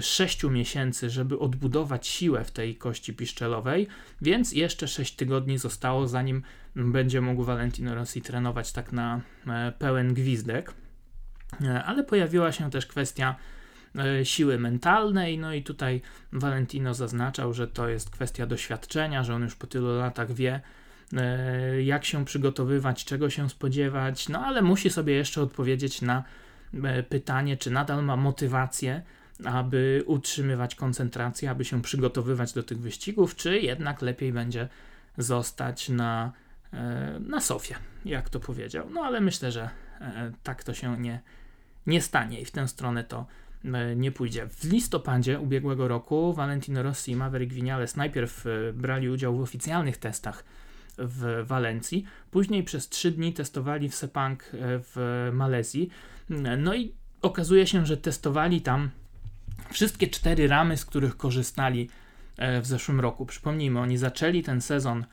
6 0.01 0.45
e, 0.45 0.49
miesięcy, 0.49 1.09
żeby 1.09 1.39
odbudować 1.39 2.07
siłę 2.07 2.43
w 2.43 2.51
tej 2.51 2.75
kości 2.75 3.13
piszczelowej, 3.13 3.87
więc 4.21 4.51
jeszcze 4.51 4.87
6 4.87 5.15
tygodni 5.15 5.57
zostało, 5.57 6.07
zanim 6.07 6.43
będzie 6.75 7.21
mógł 7.21 7.43
Valentino 7.43 7.95
Rossi 7.95 8.21
trenować 8.21 8.71
tak 8.71 8.91
na 8.91 9.21
e, 9.47 9.71
pełen 9.79 10.13
gwizdek. 10.13 10.73
E, 11.61 11.83
ale 11.83 12.03
pojawiła 12.03 12.51
się 12.51 12.71
też 12.71 12.85
kwestia 12.85 13.35
siły 14.23 14.59
mentalnej, 14.59 15.37
no 15.37 15.53
i 15.53 15.63
tutaj 15.63 16.01
Valentino 16.33 16.93
zaznaczał, 16.93 17.53
że 17.53 17.67
to 17.67 17.89
jest 17.89 18.09
kwestia 18.09 18.45
doświadczenia, 18.45 19.23
że 19.23 19.35
on 19.35 19.43
już 19.43 19.55
po 19.55 19.67
tylu 19.67 19.97
latach 19.97 20.33
wie, 20.33 20.61
jak 21.83 22.05
się 22.05 22.25
przygotowywać, 22.25 23.05
czego 23.05 23.29
się 23.29 23.49
spodziewać, 23.49 24.29
no 24.29 24.39
ale 24.39 24.61
musi 24.61 24.89
sobie 24.89 25.13
jeszcze 25.13 25.41
odpowiedzieć 25.41 26.01
na 26.01 26.23
pytanie, 27.09 27.57
czy 27.57 27.71
nadal 27.71 28.03
ma 28.03 28.15
motywację 28.15 29.01
aby 29.45 30.03
utrzymywać 30.05 30.75
koncentrację, 30.75 31.49
aby 31.49 31.65
się 31.65 31.81
przygotowywać 31.81 32.53
do 32.53 32.63
tych 32.63 32.79
wyścigów, 32.79 33.35
czy 33.35 33.59
jednak 33.59 34.01
lepiej 34.01 34.33
będzie 34.33 34.69
zostać 35.17 35.89
na, 35.89 36.31
e, 36.73 37.19
na 37.19 37.41
sofie, 37.41 37.75
jak 38.05 38.29
to 38.29 38.39
powiedział. 38.39 38.89
No 38.89 39.01
ale 39.01 39.21
myślę, 39.21 39.51
że 39.51 39.69
e, 40.01 40.31
tak 40.43 40.63
to 40.63 40.73
się 40.73 41.01
nie, 41.01 41.21
nie 41.87 42.01
stanie 42.01 42.41
i 42.41 42.45
w 42.45 42.51
tę 42.51 42.67
stronę 42.67 43.03
to 43.03 43.25
e, 43.65 43.95
nie 43.95 44.11
pójdzie. 44.11 44.47
W 44.47 44.63
listopadzie 44.63 45.39
ubiegłego 45.39 45.87
roku 45.87 46.33
Valentino 46.33 46.83
Rossi 46.83 47.11
i 47.11 47.15
Maverick 47.15 47.53
Vinales 47.53 47.95
najpierw 47.95 48.45
brali 48.73 49.09
udział 49.09 49.37
w 49.37 49.41
oficjalnych 49.41 49.97
testach 49.97 50.43
w 50.97 51.43
Walencji, 51.47 52.05
później 52.31 52.63
przez 52.63 52.89
trzy 52.89 53.11
dni 53.11 53.33
testowali 53.33 53.89
w 53.89 53.95
Sepang 53.95 54.43
w 54.61 55.29
Malezji. 55.33 55.89
No 56.57 56.75
i 56.75 56.93
okazuje 57.21 57.67
się, 57.67 57.85
że 57.85 57.97
testowali 57.97 58.61
tam 58.61 58.89
wszystkie 59.71 60.07
cztery 60.07 60.47
ramy, 60.47 60.77
z 60.77 60.85
których 60.85 61.17
korzystali 61.17 61.89
e, 62.37 62.61
w 62.61 62.65
zeszłym 62.65 62.99
roku. 62.99 63.25
Przypomnijmy, 63.25 63.79
oni 63.79 63.97
zaczęli 63.97 64.43
ten 64.43 64.61
sezon 64.61 65.05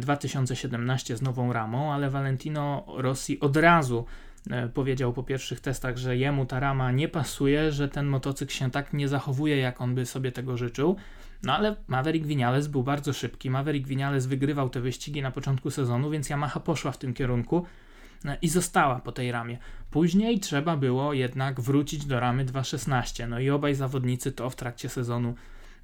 2017 0.00 1.14
e, 1.14 1.16
z 1.16 1.22
nową 1.22 1.52
ramą, 1.52 1.92
ale 1.92 2.10
Valentino 2.10 2.84
Rossi 2.96 3.40
od 3.40 3.56
razu 3.56 4.06
e, 4.50 4.68
powiedział 4.68 5.12
po 5.12 5.22
pierwszych 5.22 5.60
testach, 5.60 5.96
że 5.96 6.16
jemu 6.16 6.46
ta 6.46 6.60
rama 6.60 6.92
nie 6.92 7.08
pasuje, 7.08 7.72
że 7.72 7.88
ten 7.88 8.06
motocykl 8.06 8.52
się 8.52 8.70
tak 8.70 8.92
nie 8.92 9.08
zachowuje, 9.08 9.56
jak 9.56 9.80
on 9.80 9.94
by 9.94 10.06
sobie 10.06 10.32
tego 10.32 10.56
życzył. 10.56 10.96
No 11.42 11.56
ale 11.56 11.76
Maverick 11.86 12.26
Vinales 12.26 12.66
był 12.66 12.82
bardzo 12.82 13.12
szybki. 13.12 13.50
Maverick 13.50 13.88
Vinales 13.88 14.26
wygrywał 14.26 14.70
te 14.70 14.80
wyścigi 14.80 15.22
na 15.22 15.30
początku 15.30 15.70
sezonu, 15.70 16.10
więc 16.10 16.30
Yamaha 16.30 16.60
poszła 16.60 16.92
w 16.92 16.98
tym 16.98 17.14
kierunku 17.14 17.66
i 18.42 18.48
została 18.48 19.00
po 19.00 19.12
tej 19.12 19.32
ramie. 19.32 19.58
Później 19.90 20.40
trzeba 20.40 20.76
było 20.76 21.12
jednak 21.12 21.60
wrócić 21.60 22.06
do 22.06 22.20
ramy 22.20 22.44
2.16. 22.44 23.28
No 23.28 23.40
i 23.40 23.50
obaj 23.50 23.74
zawodnicy 23.74 24.32
to 24.32 24.50
w 24.50 24.56
trakcie 24.56 24.88
sezonu 24.88 25.34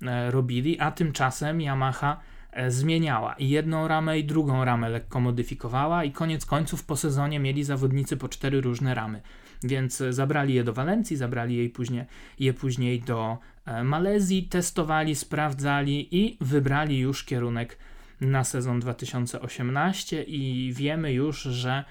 e, 0.03 0.31
robili, 0.31 0.81
a 0.81 0.91
tymczasem 0.91 1.61
Yamaha 1.61 2.21
zmieniała 2.69 3.35
i 3.35 3.49
jedną 3.49 3.89
ramę 3.89 4.19
i 4.19 4.25
drugą 4.25 4.65
ramę 4.65 4.89
lekko 4.89 5.21
modyfikowała 5.21 6.05
i 6.05 6.13
koniec 6.13 6.47
końców 6.47 6.85
po 6.85 6.97
sezonie 6.97 7.41
mieli 7.41 7.65
zawodnicy 7.65 8.17
po 8.17 8.29
cztery 8.29 8.61
różne 8.61 8.95
ramy. 8.95 9.21
Więc 9.63 10.03
zabrali 10.11 10.55
je 10.55 10.65
do 10.65 10.73
Walencji, 10.73 11.17
zabrali 11.17 11.57
je 11.57 11.71
później, 11.71 12.05
je 12.39 12.55
później 12.55 13.01
do 13.01 13.39
Malezji, 13.85 14.43
testowali, 14.43 15.15
sprawdzali 15.15 16.17
i 16.17 16.37
wybrali 16.41 16.99
już 16.99 17.25
kierunek 17.25 17.79
na 18.21 18.45
sezon 18.45 18.81
2018 18.81 20.23
i 20.23 20.73
wiemy 20.77 21.13
już, 21.13 21.43
że 21.43 21.85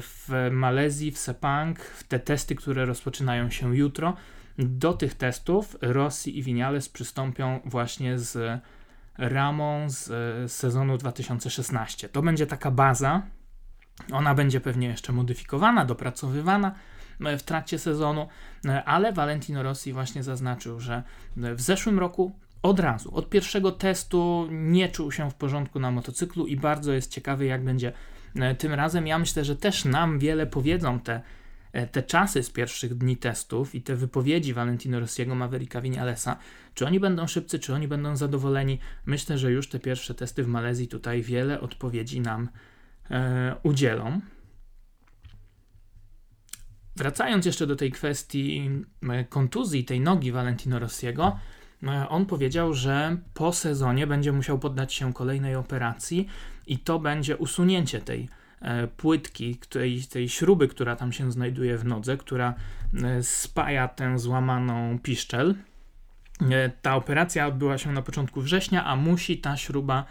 w 0.00 0.48
Malezji, 0.50 1.10
w 1.10 1.18
Sepang, 1.18 1.80
w 1.80 2.04
te 2.04 2.20
testy, 2.20 2.54
które 2.54 2.84
rozpoczynają 2.84 3.50
się 3.50 3.76
jutro, 3.76 4.16
do 4.58 4.92
tych 4.92 5.14
testów 5.14 5.76
Rossi 5.80 6.38
i 6.38 6.42
Vinales 6.42 6.88
przystąpią 6.88 7.60
właśnie 7.64 8.18
z 8.18 8.60
ramą 9.18 9.90
z 9.90 10.52
sezonu 10.52 10.98
2016. 10.98 12.08
To 12.08 12.22
będzie 12.22 12.46
taka 12.46 12.70
baza. 12.70 13.22
Ona 14.12 14.34
będzie 14.34 14.60
pewnie 14.60 14.88
jeszcze 14.88 15.12
modyfikowana, 15.12 15.84
dopracowywana 15.84 16.74
w 17.20 17.42
trakcie 17.42 17.78
sezonu, 17.78 18.28
ale 18.84 19.12
Valentino 19.12 19.62
Rossi 19.62 19.92
właśnie 19.92 20.22
zaznaczył, 20.22 20.80
że 20.80 21.02
w 21.36 21.60
zeszłym 21.60 21.98
roku 21.98 22.38
od 22.62 22.80
razu, 22.80 23.14
od 23.14 23.30
pierwszego 23.30 23.72
testu 23.72 24.48
nie 24.50 24.88
czuł 24.88 25.12
się 25.12 25.30
w 25.30 25.34
porządku 25.34 25.80
na 25.80 25.90
motocyklu 25.90 26.46
i 26.46 26.56
bardzo 26.56 26.92
jest 26.92 27.10
ciekawy, 27.10 27.46
jak 27.46 27.64
będzie 27.64 27.92
E, 27.92 27.92
tym 28.58 28.72
razem 28.74 29.06
ja 29.06 29.18
myślę, 29.18 29.44
że 29.44 29.56
też 29.56 29.84
nam 29.84 30.18
wiele 30.18 30.46
powiedzą 30.46 31.00
te, 31.00 31.20
e, 31.72 31.86
te 31.86 32.02
czasy 32.02 32.42
z 32.42 32.50
pierwszych 32.50 32.94
dni 32.94 33.16
testów 33.16 33.74
i 33.74 33.82
te 33.82 33.96
wypowiedzi 33.96 34.54
Valentino 34.54 35.00
Rossiego, 35.00 35.34
Mavericka 35.34 35.80
Vinalesa. 35.80 36.36
Czy 36.74 36.86
oni 36.86 37.00
będą 37.00 37.26
szybcy, 37.26 37.58
czy 37.58 37.74
oni 37.74 37.88
będą 37.88 38.16
zadowoleni? 38.16 38.78
Myślę, 39.06 39.38
że 39.38 39.52
już 39.52 39.68
te 39.68 39.78
pierwsze 39.78 40.14
testy 40.14 40.42
w 40.42 40.48
Malezji 40.48 40.88
tutaj 40.88 41.22
wiele 41.22 41.60
odpowiedzi 41.60 42.20
nam 42.20 42.48
e, 43.10 43.56
udzielą. 43.62 44.20
Wracając 46.96 47.46
jeszcze 47.46 47.66
do 47.66 47.76
tej 47.76 47.92
kwestii 47.92 48.70
e, 49.08 49.24
kontuzji 49.24 49.84
tej 49.84 50.00
nogi 50.00 50.32
Valentino 50.32 50.78
Rossiego, 50.78 51.38
on 52.08 52.26
powiedział, 52.26 52.74
że 52.74 53.16
po 53.34 53.52
sezonie 53.52 54.06
będzie 54.06 54.32
musiał 54.32 54.58
poddać 54.58 54.94
się 54.94 55.12
kolejnej 55.12 55.56
operacji 55.56 56.28
i 56.66 56.78
to 56.78 56.98
będzie 56.98 57.36
usunięcie 57.36 58.00
tej 58.00 58.28
e, 58.60 58.86
płytki, 58.86 59.56
tej, 59.68 60.02
tej 60.02 60.28
śruby, 60.28 60.68
która 60.68 60.96
tam 60.96 61.12
się 61.12 61.32
znajduje 61.32 61.78
w 61.78 61.84
nodze, 61.84 62.16
która 62.16 62.54
e, 63.04 63.22
spaja 63.22 63.88
tę 63.88 64.18
złamaną 64.18 64.98
piszczel. 64.98 65.54
E, 66.50 66.70
ta 66.82 66.96
operacja 66.96 67.46
odbyła 67.46 67.78
się 67.78 67.92
na 67.92 68.02
początku 68.02 68.40
września, 68.40 68.84
a 68.84 68.96
musi 68.96 69.38
ta 69.38 69.56
śruba 69.56 70.04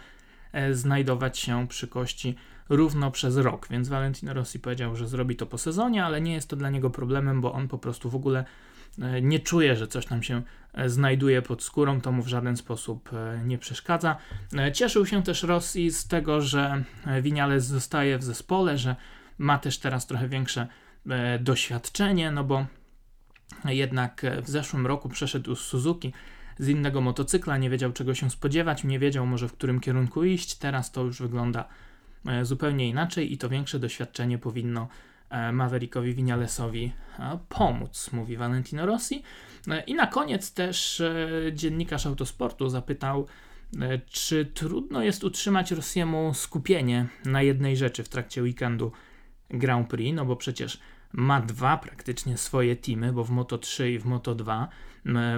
znajdować 0.72 1.38
się 1.38 1.68
przy 1.68 1.88
kości 1.88 2.34
równo 2.68 3.10
przez 3.10 3.36
rok, 3.36 3.68
więc 3.70 3.88
Valentino 3.88 4.34
Rossi 4.34 4.58
powiedział, 4.58 4.96
że 4.96 5.08
zrobi 5.08 5.36
to 5.36 5.46
po 5.46 5.58
sezonie, 5.58 6.04
ale 6.04 6.20
nie 6.20 6.32
jest 6.32 6.48
to 6.48 6.56
dla 6.56 6.70
niego 6.70 6.90
problemem, 6.90 7.40
bo 7.40 7.52
on 7.52 7.68
po 7.68 7.78
prostu 7.78 8.10
w 8.10 8.14
ogóle 8.14 8.44
E, 8.44 8.44
nie 9.22 9.40
czuje, 9.40 9.76
że 9.76 9.88
coś 9.88 10.06
tam 10.06 10.22
się 10.22 10.42
e, 10.72 10.88
znajduje 10.88 11.42
pod 11.42 11.62
skórą, 11.62 12.00
to 12.00 12.12
mu 12.12 12.22
w 12.22 12.28
żaden 12.28 12.56
sposób 12.56 13.10
e, 13.12 13.40
nie 13.44 13.58
przeszkadza. 13.58 14.16
Cieszył 14.72 15.06
się 15.06 15.22
też 15.22 15.42
Rosji 15.42 15.90
z 15.90 16.08
tego, 16.08 16.40
że 16.40 16.84
Winiales 17.22 17.64
zostaje 17.64 18.18
w 18.18 18.24
zespole, 18.24 18.78
że 18.78 18.96
ma 19.38 19.58
też 19.58 19.78
teraz 19.78 20.06
trochę 20.06 20.28
większe 20.28 20.66
doświadczenie, 21.40 22.30
no 22.30 22.44
bo 22.44 22.66
jednak 23.64 24.26
w 24.42 24.48
zeszłym 24.48 24.86
roku 24.86 25.08
przeszedł 25.08 25.54
z 25.54 25.60
Suzuki 25.60 26.12
z 26.58 26.68
innego 26.68 27.00
motocykla, 27.00 27.56
nie 27.56 27.70
wiedział 27.70 27.92
czego 27.92 28.14
się 28.14 28.30
spodziewać, 28.30 28.84
nie 28.84 28.98
wiedział 28.98 29.26
może 29.26 29.48
w 29.48 29.52
którym 29.52 29.80
kierunku 29.80 30.24
iść. 30.24 30.54
Teraz 30.54 30.92
to 30.92 31.04
już 31.04 31.20
wygląda 31.20 31.64
zupełnie 32.42 32.88
inaczej 32.88 33.32
i 33.32 33.38
to 33.38 33.48
większe 33.48 33.78
doświadczenie 33.78 34.38
powinno 34.38 34.88
E, 34.88 35.07
Maverickowi 35.52 36.14
Vinalesowi 36.14 36.92
e, 37.18 37.38
pomóc, 37.48 38.10
mówi 38.12 38.36
Valentino 38.36 38.86
Rossi. 38.86 39.22
E, 39.68 39.80
I 39.80 39.94
na 39.94 40.06
koniec 40.06 40.54
też 40.54 41.02
dziennikarz 41.52 42.06
autosportu 42.06 42.68
zapytał, 42.68 43.26
czy 44.10 44.46
trudno 44.54 45.02
jest 45.02 45.24
utrzymać 45.24 45.70
Rossiemu 45.70 46.34
skupienie 46.34 47.06
na 47.24 47.42
jednej 47.42 47.76
rzeczy 47.76 48.04
w 48.04 48.08
trakcie 48.08 48.42
weekendu 48.42 48.92
Grand 49.50 49.88
Prix, 49.88 50.16
no 50.16 50.24
bo 50.24 50.36
przecież 50.36 50.80
ma 51.12 51.40
dwa 51.40 51.76
praktycznie 51.76 52.36
swoje 52.36 52.76
teamy, 52.76 53.12
bo 53.12 53.24
w 53.24 53.30
Moto 53.30 53.58
3 53.58 53.92
i 53.92 53.98
w 53.98 54.04
Moto 54.04 54.34
2 54.34 54.68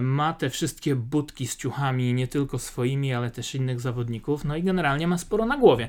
ma 0.00 0.32
te 0.32 0.50
wszystkie 0.50 0.96
budki 0.96 1.46
z 1.46 1.56
ciuchami, 1.56 2.14
nie 2.14 2.28
tylko 2.28 2.58
swoimi, 2.58 3.14
ale 3.14 3.30
też 3.30 3.54
innych 3.54 3.80
zawodników, 3.80 4.44
no 4.44 4.56
i 4.56 4.62
generalnie 4.62 5.06
ma 5.06 5.18
sporo 5.18 5.46
na 5.46 5.56
głowie. 5.56 5.88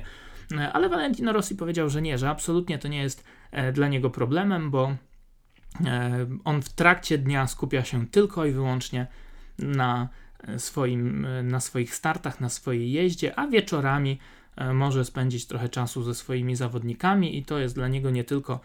Ale 0.72 0.88
Valentino 0.88 1.32
Rossi 1.32 1.56
powiedział, 1.56 1.88
że 1.90 2.02
nie, 2.02 2.18
że 2.18 2.30
absolutnie 2.30 2.78
to 2.78 2.88
nie 2.88 3.02
jest 3.02 3.24
E, 3.24 3.41
dla 3.72 3.88
niego 3.88 4.10
problemem, 4.10 4.70
bo 4.70 4.96
e, 5.86 6.26
on 6.44 6.62
w 6.62 6.68
trakcie 6.68 7.18
dnia 7.18 7.46
skupia 7.46 7.84
się 7.84 8.06
tylko 8.06 8.46
i 8.46 8.52
wyłącznie 8.52 9.06
na, 9.58 10.08
swoim, 10.58 11.26
na 11.42 11.60
swoich 11.60 11.94
startach, 11.94 12.40
na 12.40 12.48
swojej 12.48 12.92
jeździe, 12.92 13.38
a 13.38 13.46
wieczorami 13.46 14.18
e, 14.56 14.72
może 14.72 15.04
spędzić 15.04 15.46
trochę 15.46 15.68
czasu 15.68 16.02
ze 16.02 16.14
swoimi 16.14 16.56
zawodnikami 16.56 17.38
i 17.38 17.44
to 17.44 17.58
jest 17.58 17.74
dla 17.74 17.88
niego 17.88 18.10
nie 18.10 18.24
tylko 18.24 18.60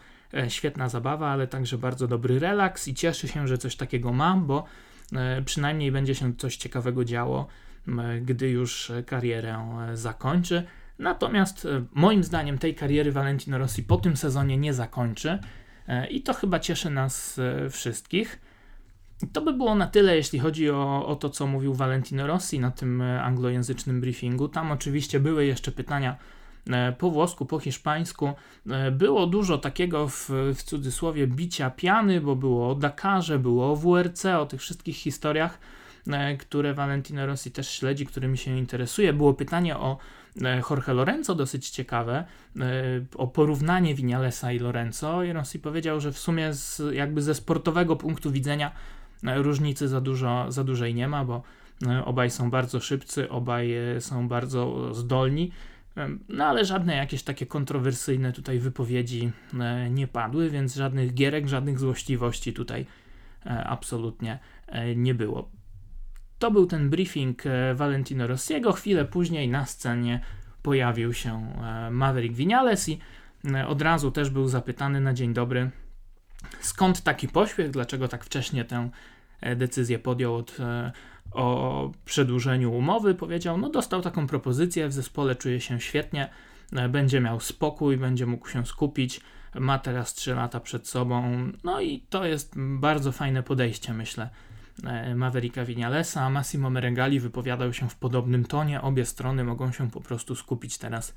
świetna 0.48 0.88
zabawa, 0.88 1.28
ale 1.28 1.46
także 1.46 1.78
bardzo 1.78 2.08
dobry 2.08 2.38
relaks 2.38 2.88
i 2.88 2.94
cieszy 2.94 3.28
się, 3.28 3.48
że 3.48 3.58
coś 3.58 3.76
takiego 3.76 4.12
ma, 4.12 4.36
bo 4.36 4.64
przynajmniej 5.44 5.92
będzie 5.92 6.14
się 6.14 6.36
coś 6.36 6.56
ciekawego 6.56 7.04
działo, 7.04 7.46
gdy 8.22 8.50
już 8.50 8.92
karierę 9.06 9.78
zakończy. 9.94 10.66
Natomiast 10.98 11.64
e, 11.66 11.84
moim 11.94 12.24
zdaniem 12.24 12.58
tej 12.58 12.74
kariery 12.74 13.12
Valentino 13.12 13.58
Rossi 13.58 13.82
po 13.82 13.96
tym 13.96 14.16
sezonie 14.16 14.56
nie 14.56 14.74
zakończy 14.74 15.38
e, 15.88 16.06
i 16.06 16.22
to 16.22 16.34
chyba 16.34 16.60
cieszy 16.60 16.90
nas 16.90 17.38
e, 17.38 17.70
wszystkich. 17.70 18.40
To 19.32 19.40
by 19.40 19.52
było 19.52 19.74
na 19.74 19.86
tyle, 19.86 20.16
jeśli 20.16 20.38
chodzi 20.38 20.70
o, 20.70 21.06
o 21.06 21.16
to, 21.16 21.30
co 21.30 21.46
mówił 21.46 21.74
Valentino 21.74 22.26
Rossi 22.26 22.60
na 22.60 22.70
tym 22.70 23.00
anglojęzycznym 23.00 24.00
briefingu. 24.00 24.48
Tam 24.48 24.72
oczywiście 24.72 25.20
były 25.20 25.46
jeszcze 25.46 25.72
pytania 25.72 26.16
po 26.98 27.10
włosku, 27.10 27.46
po 27.46 27.58
hiszpańsku. 27.58 28.32
Było 28.92 29.26
dużo 29.26 29.58
takiego 29.58 30.08
w, 30.08 30.30
w 30.54 30.62
cudzysłowie 30.62 31.26
bicia 31.26 31.70
piany, 31.70 32.20
bo 32.20 32.36
było 32.36 32.70
o 32.70 32.74
Dakarze, 32.74 33.38
było 33.38 33.72
o 33.72 33.76
WRC, 33.76 34.24
o 34.24 34.46
tych 34.46 34.60
wszystkich 34.60 34.96
historiach, 34.96 35.58
które 36.38 36.74
Valentino 36.74 37.26
Rossi 37.26 37.50
też 37.50 37.70
śledzi, 37.70 38.06
którymi 38.06 38.38
się 38.38 38.58
interesuje. 38.58 39.12
Było 39.12 39.34
pytanie 39.34 39.76
o 39.76 39.98
Jorge 40.70 40.92
Lorenzo 40.94 41.34
dosyć 41.34 41.70
ciekawe, 41.70 42.24
e, 42.56 42.62
o 43.16 43.26
porównanie 43.26 43.94
Vinalesa 43.94 44.52
i 44.52 44.58
Lorenzo 44.58 45.22
i 45.22 45.32
Rossi 45.32 45.58
powiedział, 45.58 46.00
że 46.00 46.12
w 46.12 46.18
sumie 46.18 46.54
z, 46.54 46.82
jakby 46.92 47.22
ze 47.22 47.34
sportowego 47.34 47.96
punktu 47.96 48.30
widzenia 48.30 48.72
e, 49.24 49.42
różnicy 49.42 49.88
za, 49.88 50.00
dużo, 50.00 50.52
za 50.52 50.64
dużej 50.64 50.94
nie 50.94 51.08
ma, 51.08 51.24
bo 51.24 51.42
obaj 52.04 52.30
są 52.30 52.50
bardzo 52.50 52.80
szybcy, 52.80 53.28
obaj 53.28 53.70
są 54.00 54.28
bardzo 54.28 54.94
zdolni, 54.94 55.52
no 56.28 56.44
ale 56.44 56.64
żadne 56.64 56.96
jakieś 56.96 57.22
takie 57.22 57.46
kontrowersyjne 57.46 58.32
tutaj 58.32 58.58
wypowiedzi 58.58 59.30
nie 59.90 60.06
padły, 60.06 60.50
więc 60.50 60.74
żadnych 60.74 61.14
gierek, 61.14 61.48
żadnych 61.48 61.78
złośliwości 61.78 62.52
tutaj 62.52 62.86
absolutnie 63.44 64.38
nie 64.96 65.14
było. 65.14 65.50
To 66.38 66.50
był 66.50 66.66
ten 66.66 66.90
briefing 66.90 67.46
e, 67.46 67.74
Valentino 67.74 68.26
Rossiego. 68.26 68.72
Chwilę 68.72 69.04
później 69.04 69.48
na 69.48 69.66
scenie 69.66 70.20
pojawił 70.62 71.12
się 71.12 71.52
e, 71.62 71.90
Maverick 71.90 72.34
Vinales 72.34 72.88
i 72.88 72.98
e, 73.54 73.66
od 73.66 73.82
razu 73.82 74.10
też 74.10 74.30
był 74.30 74.48
zapytany 74.48 75.00
na 75.00 75.14
dzień 75.14 75.34
dobry, 75.34 75.70
skąd 76.60 77.02
taki 77.02 77.28
pośpiech, 77.28 77.70
dlaczego 77.70 78.08
tak 78.08 78.24
wcześnie 78.24 78.64
tę 78.64 78.90
decyzję 79.56 79.98
podjął 79.98 80.34
od, 80.34 80.56
o 81.32 81.90
przedłużeniu 82.04 82.72
umowy. 82.72 83.14
Powiedział, 83.14 83.58
no 83.58 83.70
dostał 83.70 84.02
taką 84.02 84.26
propozycję, 84.26 84.88
w 84.88 84.92
zespole 84.92 85.36
czuje 85.36 85.60
się 85.60 85.80
świetnie, 85.80 86.30
będzie 86.88 87.20
miał 87.20 87.40
spokój, 87.40 87.96
będzie 87.96 88.26
mógł 88.26 88.48
się 88.48 88.66
skupić, 88.66 89.20
ma 89.54 89.78
teraz 89.78 90.14
3 90.14 90.34
lata 90.34 90.60
przed 90.60 90.88
sobą, 90.88 91.22
no 91.64 91.80
i 91.80 92.00
to 92.00 92.24
jest 92.24 92.54
bardzo 92.56 93.12
fajne 93.12 93.42
podejście, 93.42 93.94
myślę, 93.94 94.30
Mavericka 95.14 95.64
Vinalesa, 95.64 96.30
Massimo 96.30 96.70
Meregali 96.70 97.20
wypowiadał 97.20 97.72
się 97.72 97.88
w 97.88 97.96
podobnym 97.96 98.44
tonie. 98.44 98.82
Obie 98.82 99.04
strony 99.04 99.44
mogą 99.44 99.72
się 99.72 99.90
po 99.90 100.00
prostu 100.00 100.34
skupić 100.34 100.78
teraz 100.78 101.14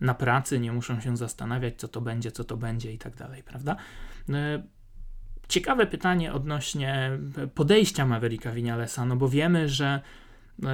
na 0.00 0.14
pracy, 0.14 0.60
nie 0.60 0.72
muszą 0.72 1.00
się 1.00 1.16
zastanawiać, 1.16 1.74
co 1.76 1.88
to 1.88 2.00
będzie, 2.00 2.32
co 2.32 2.44
to 2.44 2.56
będzie 2.56 2.92
i 2.92 2.98
tak 2.98 3.16
dalej, 3.16 3.42
prawda? 3.42 3.76
E, 4.28 4.62
ciekawe 5.48 5.86
pytanie 5.86 6.32
odnośnie 6.32 7.10
podejścia 7.54 8.06
Mavericka 8.06 8.52
Vinalesa, 8.52 9.04
no 9.04 9.16
bo 9.16 9.28
wiemy, 9.28 9.68
że 9.68 10.00
e, 10.62 10.68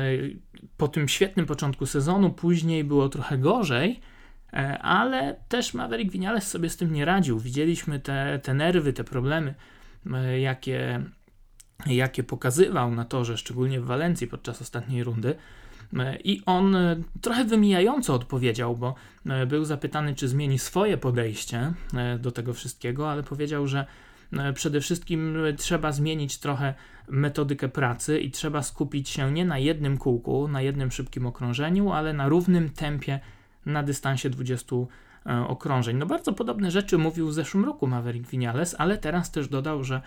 po 0.76 0.88
tym 0.88 1.08
świetnym 1.08 1.46
początku 1.46 1.86
sezonu 1.86 2.30
później 2.30 2.84
było 2.84 3.08
trochę 3.08 3.38
gorzej, 3.38 4.00
ale 4.80 5.36
też 5.48 5.74
Maverick 5.74 6.12
Vinales 6.12 6.48
sobie 6.48 6.70
z 6.70 6.76
tym 6.76 6.92
nie 6.92 7.04
radził. 7.04 7.38
Widzieliśmy 7.38 8.00
te, 8.00 8.40
te 8.42 8.54
nerwy, 8.54 8.92
te 8.92 9.04
problemy, 9.04 9.54
jakie 10.40 11.04
jakie 11.86 12.22
pokazywał 12.22 12.90
na 12.90 13.04
torze, 13.04 13.36
szczególnie 13.36 13.80
w 13.80 13.84
Walencji 13.84 14.26
podczas 14.26 14.62
ostatniej 14.62 15.04
rundy. 15.04 15.34
I 16.24 16.42
on 16.46 16.76
trochę 17.20 17.44
wymijająco 17.44 18.14
odpowiedział, 18.14 18.76
bo 18.76 18.94
był 19.46 19.64
zapytany, 19.64 20.14
czy 20.14 20.28
zmieni 20.28 20.58
swoje 20.58 20.98
podejście 20.98 21.72
do 22.18 22.32
tego 22.32 22.54
wszystkiego, 22.54 23.10
ale 23.10 23.22
powiedział, 23.22 23.66
że 23.66 23.86
przede 24.54 24.80
wszystkim 24.80 25.36
trzeba 25.56 25.92
zmienić 25.92 26.38
trochę 26.38 26.74
metodykę 27.08 27.68
pracy 27.68 28.20
i 28.20 28.30
trzeba 28.30 28.62
skupić 28.62 29.08
się 29.08 29.32
nie 29.32 29.44
na 29.44 29.58
jednym 29.58 29.98
kółku, 29.98 30.48
na 30.48 30.62
jednym 30.62 30.90
szybkim 30.90 31.26
okrążeniu, 31.26 31.92
ale 31.92 32.12
na 32.12 32.28
równym 32.28 32.70
tempie 32.70 33.20
na 33.66 33.82
dystansie 33.82 34.30
20 34.30 34.76
e, 34.76 35.46
okrążeń. 35.48 35.96
No 35.96 36.06
bardzo 36.06 36.32
podobne 36.32 36.70
rzeczy 36.70 36.98
mówił 36.98 37.28
w 37.28 37.34
zeszłym 37.34 37.64
roku 37.64 37.86
Maverick 37.86 38.30
Vinales, 38.30 38.76
ale 38.78 38.98
teraz 38.98 39.30
też 39.30 39.48
dodał, 39.48 39.84
że 39.84 39.96
e, 39.96 40.02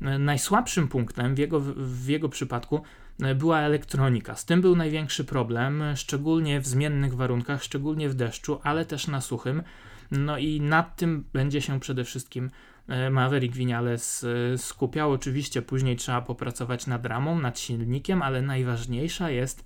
najsłabszym 0.00 0.88
punktem 0.88 1.34
w 1.34 1.38
jego, 1.38 1.60
w 1.76 2.08
jego 2.08 2.28
przypadku 2.28 2.82
e, 3.22 3.34
była 3.34 3.60
elektronika. 3.60 4.34
Z 4.34 4.44
tym 4.44 4.60
był 4.60 4.76
największy 4.76 5.24
problem, 5.24 5.82
szczególnie 5.96 6.60
w 6.60 6.66
zmiennych 6.66 7.14
warunkach, 7.14 7.62
szczególnie 7.62 8.08
w 8.08 8.14
deszczu, 8.14 8.60
ale 8.62 8.84
też 8.84 9.06
na 9.06 9.20
suchym. 9.20 9.62
No 10.10 10.38
i 10.38 10.60
nad 10.60 10.96
tym 10.96 11.24
będzie 11.32 11.60
się 11.60 11.80
przede 11.80 12.04
wszystkim 12.04 12.50
Maverick 13.10 13.54
Vinales 13.54 14.26
skupiał. 14.56 15.12
Oczywiście 15.12 15.62
później 15.62 15.96
trzeba 15.96 16.20
popracować 16.20 16.86
nad 16.86 17.06
ramą, 17.06 17.38
nad 17.40 17.58
silnikiem, 17.58 18.22
ale 18.22 18.42
najważniejsza 18.42 19.30
jest 19.30 19.64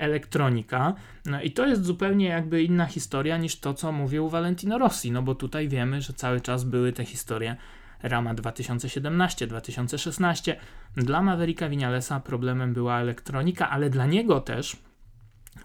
elektronika. 0.00 0.94
No 1.26 1.42
i 1.42 1.50
to 1.50 1.66
jest 1.66 1.84
zupełnie 1.84 2.26
jakby 2.26 2.62
inna 2.62 2.86
historia 2.86 3.36
niż 3.36 3.56
to, 3.56 3.74
co 3.74 3.92
mówił 3.92 4.28
Valentino 4.28 4.78
Rossi, 4.78 5.12
no 5.12 5.22
bo 5.22 5.34
tutaj 5.34 5.68
wiemy, 5.68 6.02
że 6.02 6.12
cały 6.12 6.40
czas 6.40 6.64
były 6.64 6.92
te 6.92 7.04
historie 7.04 7.56
Rama 8.02 8.34
2017, 8.34 9.46
2016. 9.46 10.56
Dla 10.96 11.22
Mavericka 11.22 11.68
Vinalesa 11.68 12.20
problemem 12.20 12.74
była 12.74 13.00
elektronika, 13.00 13.70
ale 13.70 13.90
dla 13.90 14.06
niego 14.06 14.40
też 14.40 14.76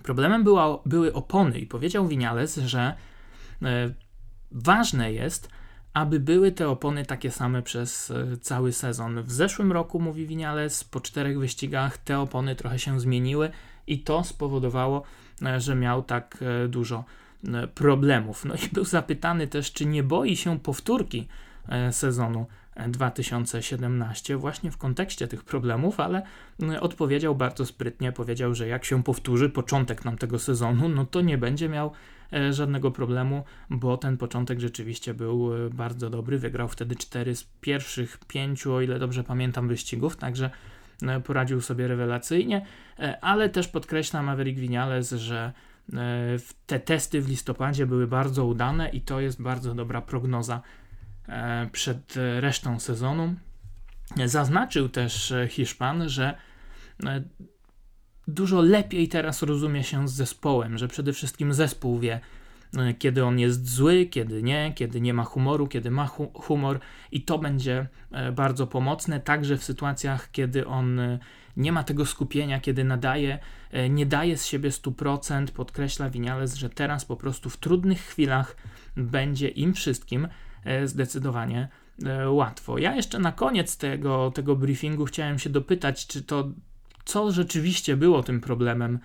problemem 0.04 0.44
była, 0.44 0.80
były 0.86 1.14
opony 1.14 1.60
i 1.60 1.68
powiedział 1.68 2.08
Vinales, 2.08 2.58
że 2.58 2.96
e, 3.62 3.94
ważne 4.52 5.14
jest, 5.14 5.50
aby 5.94 6.20
były 6.20 6.52
te 6.52 6.70
opony 6.70 7.06
takie 7.06 7.32
same 7.32 7.62
przez 7.62 8.12
e, 8.12 8.38
cały 8.38 8.72
sezon. 8.74 9.24
W 9.24 9.32
zeszłym 9.32 9.72
roku, 9.72 10.00
mówi 10.00 10.28
Vinales, 10.28 10.84
po 10.84 11.00
czterech 11.00 11.40
wyścigach 11.40 11.98
te 11.98 12.20
opony 12.20 12.56
trochę 12.56 12.80
się 12.80 13.00
zmieniły 13.00 13.52
i 13.88 14.00
to 14.00 14.24
spowodowało, 14.24 15.04
e, 15.42 15.60
że 15.60 15.76
miał 15.76 16.04
tak 16.04 16.38
dużo 16.68 17.04
problemów. 17.76 18.46
No 18.46 18.56
i 18.56 18.74
był 18.74 18.86
zapytany 18.86 19.48
też, 19.48 19.74
czy 19.74 19.86
nie 19.86 20.04
boi 20.04 20.36
się 20.36 20.60
powtórki 20.60 21.28
sezonu 21.92 22.46
2017 22.88 24.38
właśnie 24.38 24.72
w 24.72 24.78
kontekście 24.78 25.28
tych 25.28 25.44
problemów, 25.44 26.00
ale 26.00 26.22
odpowiedział 26.82 27.36
bardzo 27.36 27.66
sprytnie, 27.66 28.12
powiedział, 28.12 28.56
że 28.56 28.68
jak 28.68 28.86
się 28.86 29.04
powtórzy 29.04 29.50
początek 29.50 30.06
nam 30.06 30.18
tego 30.18 30.40
sezonu, 30.40 30.90
no 30.90 31.06
to 31.06 31.22
nie 31.22 31.38
będzie 31.38 31.70
miał 31.70 31.92
żadnego 32.52 32.92
problemu, 32.92 33.44
bo 33.70 33.98
ten 33.98 34.18
początek 34.18 34.60
rzeczywiście 34.60 35.14
był 35.14 35.52
bardzo 35.72 36.10
dobry. 36.10 36.40
Wygrał 36.40 36.68
wtedy 36.68 36.96
cztery 36.96 37.36
z 37.36 37.44
pierwszych 37.62 38.18
pięciu, 38.28 38.74
o 38.74 38.82
ile 38.82 39.00
dobrze 39.00 39.24
pamiętam, 39.24 39.68
wyścigów, 39.68 40.18
także 40.18 40.50
E, 41.04 41.20
poradził 41.20 41.62
sobie 41.62 41.88
rewelacyjnie, 41.88 42.66
e, 43.00 43.18
ale 43.22 43.50
też 43.50 43.68
podkreśla 43.68 44.24
Maverick 44.24 44.60
Vinales, 44.60 45.12
że 45.12 45.54
e, 45.94 45.98
te 46.68 46.80
testy 46.80 47.22
w 47.22 47.30
listopadzie 47.30 47.86
były 47.86 48.08
bardzo 48.08 48.46
udane 48.46 48.90
i 48.90 49.02
to 49.02 49.20
jest 49.20 49.42
bardzo 49.42 49.74
dobra 49.74 50.02
prognoza 50.02 50.62
przed 51.72 52.14
resztą 52.40 52.80
sezonu. 52.80 53.36
Zaznaczył 54.26 54.90
też 54.90 55.34
Hiszpan, 55.50 56.10
że 56.10 56.38
dużo 58.28 58.62
lepiej 58.62 59.08
teraz 59.08 59.42
rozumie 59.42 59.84
się 59.84 60.08
z 60.08 60.12
zespołem, 60.12 60.78
że 60.78 60.88
przede 60.88 61.14
wszystkim 61.14 61.54
zespół 61.54 62.00
wie, 62.00 62.20
E, 62.78 62.94
kiedy 62.94 63.26
on 63.26 63.40
jest 63.40 63.70
zły, 63.70 64.06
kiedy 64.06 64.44
nie, 64.44 64.74
kiedy 64.76 65.02
nie 65.02 65.14
ma 65.14 65.24
humoru, 65.24 65.68
kiedy 65.68 65.92
ma 65.92 66.08
hu 66.08 66.32
humor, 66.34 66.80
i 67.12 67.22
to 67.22 67.40
będzie 67.40 67.88
e, 68.12 68.32
bardzo 68.32 68.68
pomocne, 68.68 69.20
także 69.20 69.58
w 69.58 69.64
sytuacjach, 69.64 70.32
kiedy 70.32 70.68
on 70.68 71.00
e, 71.00 71.20
nie 71.58 71.72
ma 71.72 71.84
tego 71.84 72.06
skupienia, 72.06 72.60
kiedy 72.60 72.84
nadaje, 72.84 73.40
nie 73.90 74.06
daje 74.06 74.38
z 74.38 74.46
siebie 74.46 74.70
100%. 74.70 75.48
Podkreśla 75.48 76.10
Winiales, 76.10 76.56
że 76.56 76.70
teraz 76.70 77.06
po 77.06 77.16
prostu 77.16 77.50
w 77.50 77.58
trudnych 77.58 78.02
chwilach 78.02 78.56
będzie 78.98 79.48
im 79.48 79.74
wszystkim 79.74 80.28
zdecydowanie 80.86 81.68
łatwo. 82.28 82.78
Ja 82.78 82.96
jeszcze 82.96 83.20
na 83.20 83.32
koniec 83.32 83.78
tego, 83.78 84.32
tego 84.32 84.56
briefingu 84.56 85.06
chciałem 85.06 85.40
się 85.40 85.50
dopytać, 85.50 86.08
czy 86.08 86.22
to 86.22 86.50
co 87.06 87.32
rzeczywiście 87.32 87.98
było 87.98 88.24
tym 88.24 88.42
problemem 88.42 89.00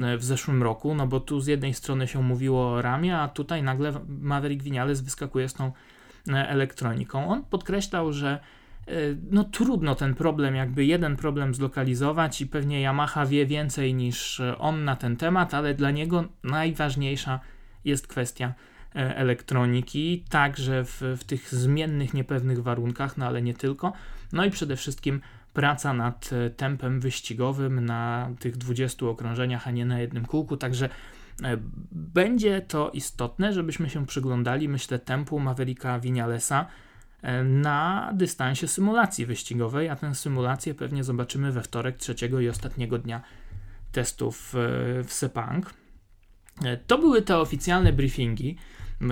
E, 0.00 0.16
w 0.16 0.24
zeszłym 0.24 0.62
roku, 0.62 0.94
no 0.94 1.06
bo 1.06 1.20
tu 1.20 1.40
z 1.40 1.46
jednej 1.46 1.74
strony 1.74 2.08
się 2.08 2.22
mówiło 2.22 2.72
o 2.72 2.82
ramie, 2.82 3.18
a 3.18 3.28
tutaj 3.28 3.62
nagle 3.62 3.92
Maverick 4.08 4.62
Vinales 4.62 5.00
wyskakuje 5.00 5.48
z 5.48 5.54
tą 5.54 5.72
e, 6.28 6.48
elektroniką. 6.48 7.28
On 7.28 7.44
podkreślał, 7.44 8.12
że 8.12 8.40
e, 8.88 8.92
no 9.30 9.44
trudno 9.44 9.94
ten 9.94 10.14
problem, 10.14 10.54
jakby 10.54 10.84
jeden 10.84 11.16
problem 11.16 11.54
zlokalizować 11.54 12.40
i 12.40 12.46
pewnie 12.46 12.80
Yamaha 12.80 13.26
wie 13.26 13.46
więcej 13.46 13.94
niż 13.94 14.42
on 14.58 14.84
na 14.84 14.96
ten 14.96 15.16
temat, 15.16 15.54
ale 15.54 15.74
dla 15.74 15.90
niego 15.90 16.24
najważniejsza 16.44 17.40
jest 17.84 18.06
kwestia 18.06 18.54
elektroniki, 18.94 20.24
także 20.28 20.84
w, 20.84 21.02
w 21.18 21.24
tych 21.24 21.54
zmiennych, 21.54 22.14
niepewnych 22.14 22.62
warunkach, 22.62 23.16
no 23.16 23.26
ale 23.26 23.42
nie 23.42 23.54
tylko. 23.54 23.92
No 24.32 24.44
i 24.44 24.50
przede 24.50 24.76
wszystkim 24.76 25.20
praca 25.54 25.92
nad 25.92 26.30
e, 26.32 26.50
tempem 26.50 27.00
wyścigowym 27.00 27.84
na 27.84 28.30
tych 28.38 28.56
20 28.56 29.06
okrążeniach, 29.06 29.68
a 29.68 29.70
nie 29.70 29.86
na 29.86 30.00
jednym 30.00 30.24
kółku, 30.24 30.56
także 30.56 30.88
e, 31.42 31.56
będzie 31.92 32.60
to 32.60 32.90
istotne, 32.90 33.52
żebyśmy 33.52 33.90
się 33.90 34.06
przyglądali, 34.06 34.68
myślę, 34.68 34.98
tempu 34.98 35.38
Mavericka 35.38 36.00
Vinalesa 36.00 36.66
e, 37.22 37.44
na 37.44 38.10
dystansie 38.14 38.68
symulacji 38.68 39.26
wyścigowej, 39.26 39.88
a 39.88 39.96
tę 39.96 40.14
symulację 40.14 40.74
pewnie 40.74 41.04
zobaczymy 41.04 41.52
we 41.52 41.62
wtorek, 41.62 41.96
trzeciego 41.96 42.40
i 42.40 42.48
ostatniego 42.48 42.98
dnia 42.98 43.22
testów 43.92 44.52
w 45.04 45.12
Sepang. 45.12 45.74
To 46.86 46.98
były 46.98 47.22
te 47.22 47.38
oficjalne 47.38 47.92
briefingi 47.92 48.56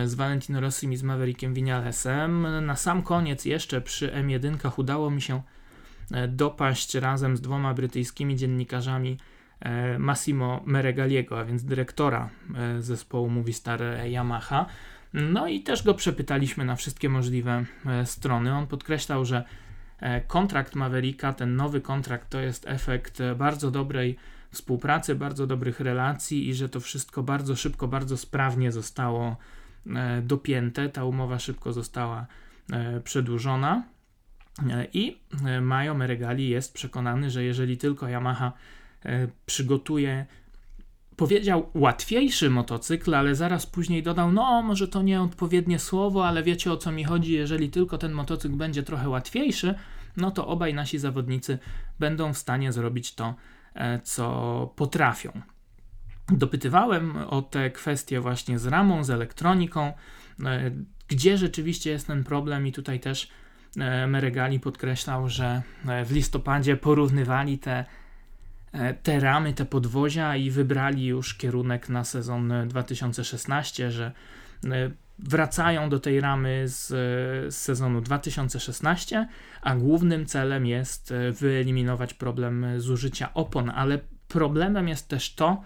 z 0.05 0.15
Valentino 0.15 0.61
Rossim 0.61 0.93
i 0.93 0.97
z 0.97 1.03
Maverickiem 1.03 1.55
Vinalesem. 1.55 2.47
Na 2.67 2.77
sam 2.77 3.03
koniec 3.03 3.45
jeszcze 3.45 3.81
przy 3.81 4.09
M1 4.09 4.73
udało 4.77 5.11
mi 5.11 5.23
się 5.23 5.43
E, 6.13 6.29
dopaść 6.29 6.95
razem 6.95 7.37
z 7.37 7.41
dwoma 7.41 7.75
brytyjskimi 7.75 8.37
dziennikarzami 8.37 9.19
e, 9.61 9.99
Massimo 9.99 10.63
Meregaliego, 10.67 11.41
a 11.41 11.45
więc 11.45 11.65
dyrektora 11.65 12.29
e, 12.55 12.83
zespołu 12.83 13.31
Movistar 13.31 13.81
Yamaha. 14.05 14.67
No 15.15 15.49
i 15.49 15.61
też 15.61 15.83
go 15.83 15.95
przepytaliśmy 15.95 16.65
na 16.65 16.77
wszystkie 16.77 17.09
możliwe 17.09 17.65
strony. 18.05 18.55
On 18.55 18.67
podkreślał, 18.67 19.25
że 19.25 19.45
kontrakt 20.27 20.75
Mavericka, 20.75 21.33
ten 21.33 21.57
nowy 21.57 21.81
kontrakt, 21.81 22.31
to 22.31 22.41
jest 22.41 22.69
efekt 22.69 23.19
bardzo 23.37 23.71
dobrej 23.71 24.17
współpracy, 24.51 25.15
bardzo 25.15 25.47
dobrych 25.47 25.81
relacji 25.81 26.49
i 26.49 26.55
że 26.55 26.69
to 26.69 26.81
wszystko 26.81 27.23
bardzo 27.23 27.57
szybko, 27.57 27.89
bardzo 27.89 28.17
sprawnie 28.17 28.73
zostało 28.73 29.37
dopięte. 30.23 30.89
Ta 30.89 31.05
umowa 31.05 31.39
szybko 31.39 31.73
została 31.73 32.27
przedłużona. 33.05 33.83
I 34.93 35.19
e, 35.47 35.61
Majo 35.61 35.95
Meregali 35.95 36.49
jest 36.49 36.75
przekonany, 36.75 37.31
że 37.31 37.45
jeżeli 37.45 37.77
tylko 37.77 38.09
Yamaha 38.09 38.53
e, 39.05 39.29
przygotuje, 39.47 40.27
powiedział 41.17 41.71
łatwiejszy 41.75 42.51
motocykl, 42.51 43.15
ale 43.15 43.35
zaraz 43.35 43.67
później 43.67 44.03
dodał, 44.03 44.33
no 44.33 44.63
może 44.63 44.89
to 44.89 45.03
nie 45.03 45.23
odpowiednie 45.23 45.79
słowo, 45.79 46.27
ale 46.27 46.43
wiecie 46.43 46.73
o 46.73 46.77
co 46.77 46.93
mi 46.93 47.05
chodzi, 47.05 47.33
jeżeli 47.33 47.71
tylko 47.71 47.99
ten 47.99 48.13
motocykl 48.13 48.57
będzie 48.57 48.83
trochę 48.83 49.09
łatwiejszy, 49.09 49.75
no 50.17 50.31
to 50.31 50.47
obaj 50.47 50.75
nasi 50.75 50.99
zawodnicy 50.99 51.59
będą 51.99 52.33
w 52.33 52.39
stanie 52.39 52.73
zrobić 52.73 53.15
to, 53.15 53.35
e, 53.75 54.01
co 54.01 54.73
potrafią. 54.77 55.41
Dopytywałem 56.29 57.17
o 57.17 57.43
te 57.43 57.71
kwestie 57.71 58.21
właśnie 58.21 58.59
z 58.59 58.67
ramą, 58.67 59.05
z 59.05 59.11
elektroniką, 59.11 59.93
gdzie 61.09 61.39
rzeczywiście 61.39 61.91
jest 61.91 62.07
ten 62.07 62.25
problem, 62.25 62.67
i 62.67 62.73
tutaj 62.73 63.01
też 63.01 63.29
E, 63.79 64.07
Meregali 64.07 64.61
podkreślał, 64.61 65.29
że 65.29 65.63
e, 65.87 66.05
w 66.05 66.13
listopadzie 66.13 66.77
porównywali 66.77 67.59
te, 67.59 67.85
e, 68.73 68.95
te 68.95 69.21
ramy, 69.21 69.53
te 69.53 69.65
podwozia 69.65 70.37
i 70.37 70.51
wybrali 70.51 71.07
już 71.07 71.35
kierunek 71.35 71.89
na 71.89 72.05
sezon 72.05 72.53
2016, 72.69 73.91
że 73.91 74.13
wracają 75.19 75.89
do 75.89 76.01
tej 76.01 76.21
ramy 76.21 76.63
z, 76.69 76.89
z 77.55 77.57
sezonu 77.57 78.01
2016, 78.01 79.29
a 79.63 79.75
głównym 79.75 80.27
celem 80.27 80.67
jest 80.67 81.15
wyeliminować 81.33 82.15
problem 82.15 82.67
zużycia 82.81 83.35
opon, 83.35 83.71
ale 83.71 83.99
problemem 84.29 84.89
jest 84.89 85.09
też 85.09 85.35
to, 85.35 85.63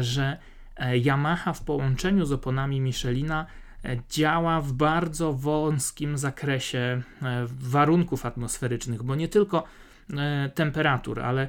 że 0.00 0.38
Yamaha 1.04 1.52
w 1.52 1.62
połączeniu 1.62 2.26
z 2.26 2.32
oponami 2.32 2.80
Michelina 2.80 3.46
E, 3.86 3.96
działa 4.10 4.60
w 4.60 4.72
bardzo 4.72 5.32
wąskim 5.32 6.18
zakresie 6.18 6.78
e, 6.78 7.46
warunków 7.60 8.26
atmosferycznych, 8.26 9.02
bo 9.02 9.14
nie 9.14 9.28
tylko 9.28 9.64
temperatur, 10.54 11.20
ale 11.20 11.48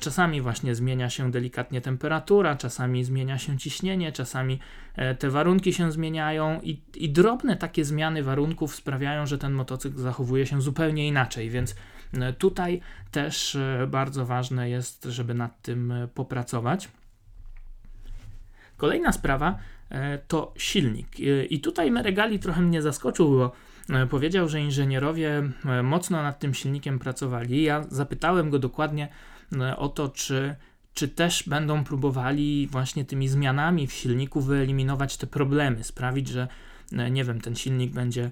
czasami 0.00 0.40
właśnie 0.40 0.74
zmienia 0.74 1.10
się 1.10 1.30
delikatnie 1.30 1.80
temperatura, 1.80 2.56
czasami 2.56 3.04
zmienia 3.04 3.38
się 3.38 3.58
ciśnienie, 3.58 4.12
czasami 4.12 4.60
te 5.18 5.30
warunki 5.30 5.72
się 5.72 5.92
zmieniają 5.92 6.60
i, 6.62 6.80
i 6.94 7.10
drobne 7.10 7.56
takie 7.56 7.84
zmiany 7.84 8.22
warunków 8.22 8.74
sprawiają, 8.74 9.26
że 9.26 9.38
ten 9.38 9.52
motocykl 9.52 9.98
zachowuje 9.98 10.46
się 10.46 10.62
zupełnie 10.62 11.08
inaczej, 11.08 11.50
więc 11.50 11.76
tutaj 12.38 12.80
też 13.10 13.58
bardzo 13.88 14.26
ważne 14.26 14.70
jest, 14.70 15.04
żeby 15.04 15.34
nad 15.34 15.62
tym 15.62 15.94
popracować. 16.14 16.88
Kolejna 18.76 19.12
sprawa 19.12 19.58
e, 19.90 20.18
to 20.18 20.54
silnik. 20.56 21.08
E, 21.20 21.44
I 21.44 21.60
tutaj 21.60 21.90
Meregali 21.90 22.38
trochę 22.38 22.62
mnie 22.62 22.82
zaskoczył, 22.82 23.30
bo 23.30 23.52
e, 23.90 24.06
powiedział, 24.06 24.48
że 24.48 24.60
inżynierowie 24.60 25.42
mocno 25.82 26.22
nad 26.22 26.38
tym 26.38 26.54
silnikiem 26.54 26.98
pracowali. 26.98 27.62
Ja 27.62 27.84
zapytałem 27.88 28.50
go 28.50 28.58
dokładnie 28.58 29.08
o 29.76 29.88
to, 29.88 30.08
czy, 30.08 30.54
czy 30.94 31.08
też 31.08 31.44
będą 31.48 31.84
próbowali 31.84 32.68
właśnie 32.70 33.04
tymi 33.04 33.28
zmianami 33.28 33.86
w 33.86 33.92
silniku 33.92 34.40
wyeliminować 34.40 35.16
te 35.16 35.26
problemy, 35.26 35.84
sprawić, 35.84 36.28
że 36.28 36.48
nie 37.10 37.24
wiem, 37.24 37.40
ten 37.40 37.56
silnik 37.56 37.92
będzie 37.92 38.30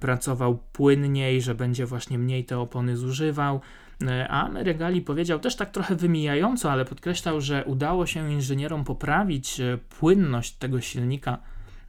pracował 0.00 0.58
płynniej, 0.72 1.42
że 1.42 1.54
będzie 1.54 1.86
właśnie 1.86 2.18
mniej 2.18 2.44
te 2.44 2.58
opony 2.58 2.96
zużywał, 2.96 3.60
E, 4.06 4.28
a 4.28 4.50
Regali 4.54 5.02
powiedział 5.02 5.38
też 5.38 5.56
tak 5.56 5.70
trochę 5.70 5.96
wymijająco, 5.96 6.72
ale 6.72 6.84
podkreślał, 6.84 7.40
że 7.40 7.64
udało 7.64 8.06
się 8.06 8.32
inżynierom 8.32 8.84
poprawić 8.84 9.60
e, 9.60 9.78
płynność 9.98 10.52
tego 10.52 10.80
silnika 10.80 11.38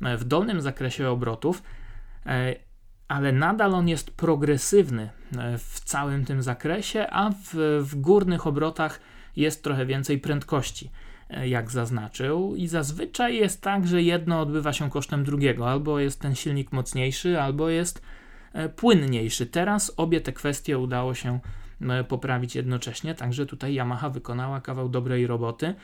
e, 0.01 0.17
w 0.17 0.23
dolnym 0.23 0.61
zakresie 0.61 1.09
obrotów, 1.09 1.63
ale 3.07 3.31
nadal 3.31 3.73
on 3.73 3.87
jest 3.87 4.11
progresywny 4.11 5.09
w 5.57 5.79
całym 5.79 6.25
tym 6.25 6.43
zakresie, 6.43 7.07
a 7.09 7.29
w, 7.29 7.79
w 7.81 7.95
górnych 7.95 8.47
obrotach 8.47 8.99
jest 9.35 9.63
trochę 9.63 9.85
więcej 9.85 10.19
prędkości, 10.19 10.91
jak 11.43 11.71
zaznaczył. 11.71 12.55
I 12.55 12.67
zazwyczaj 12.67 13.35
jest 13.35 13.61
tak, 13.61 13.87
że 13.87 14.01
jedno 14.01 14.41
odbywa 14.41 14.73
się 14.73 14.89
kosztem 14.89 15.23
drugiego, 15.23 15.69
albo 15.69 15.99
jest 15.99 16.21
ten 16.21 16.35
silnik 16.35 16.71
mocniejszy, 16.71 17.41
albo 17.41 17.69
jest 17.69 18.01
płynniejszy. 18.75 19.45
Teraz 19.45 19.93
obie 19.97 20.21
te 20.21 20.33
kwestie 20.33 20.79
udało 20.79 21.13
się 21.13 21.39
poprawić 22.07 22.55
jednocześnie, 22.55 23.15
także 23.15 23.45
tutaj 23.45 23.73
Yamaha 23.73 24.09
wykonała 24.09 24.61
kawał 24.61 24.89
dobrej 24.89 25.27
roboty. 25.27 25.75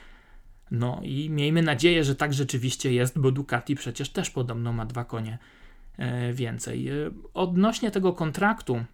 No 0.71 0.99
i 1.03 1.29
miejmy 1.29 1.61
nadzieję, 1.61 2.03
że 2.03 2.15
tak 2.15 2.33
rzeczywiście 2.33 2.93
jest, 2.93 3.19
bo 3.19 3.31
Ducati 3.31 3.75
przecież 3.75 4.09
też 4.09 4.29
podobno 4.29 4.73
ma 4.73 4.85
dwa 4.85 5.05
konie 5.05 5.37
e, 5.97 6.33
więcej. 6.33 6.89
E, 6.89 6.93
odnośnie 7.33 7.91
tego 7.91 8.13
kontraktu 8.13 8.85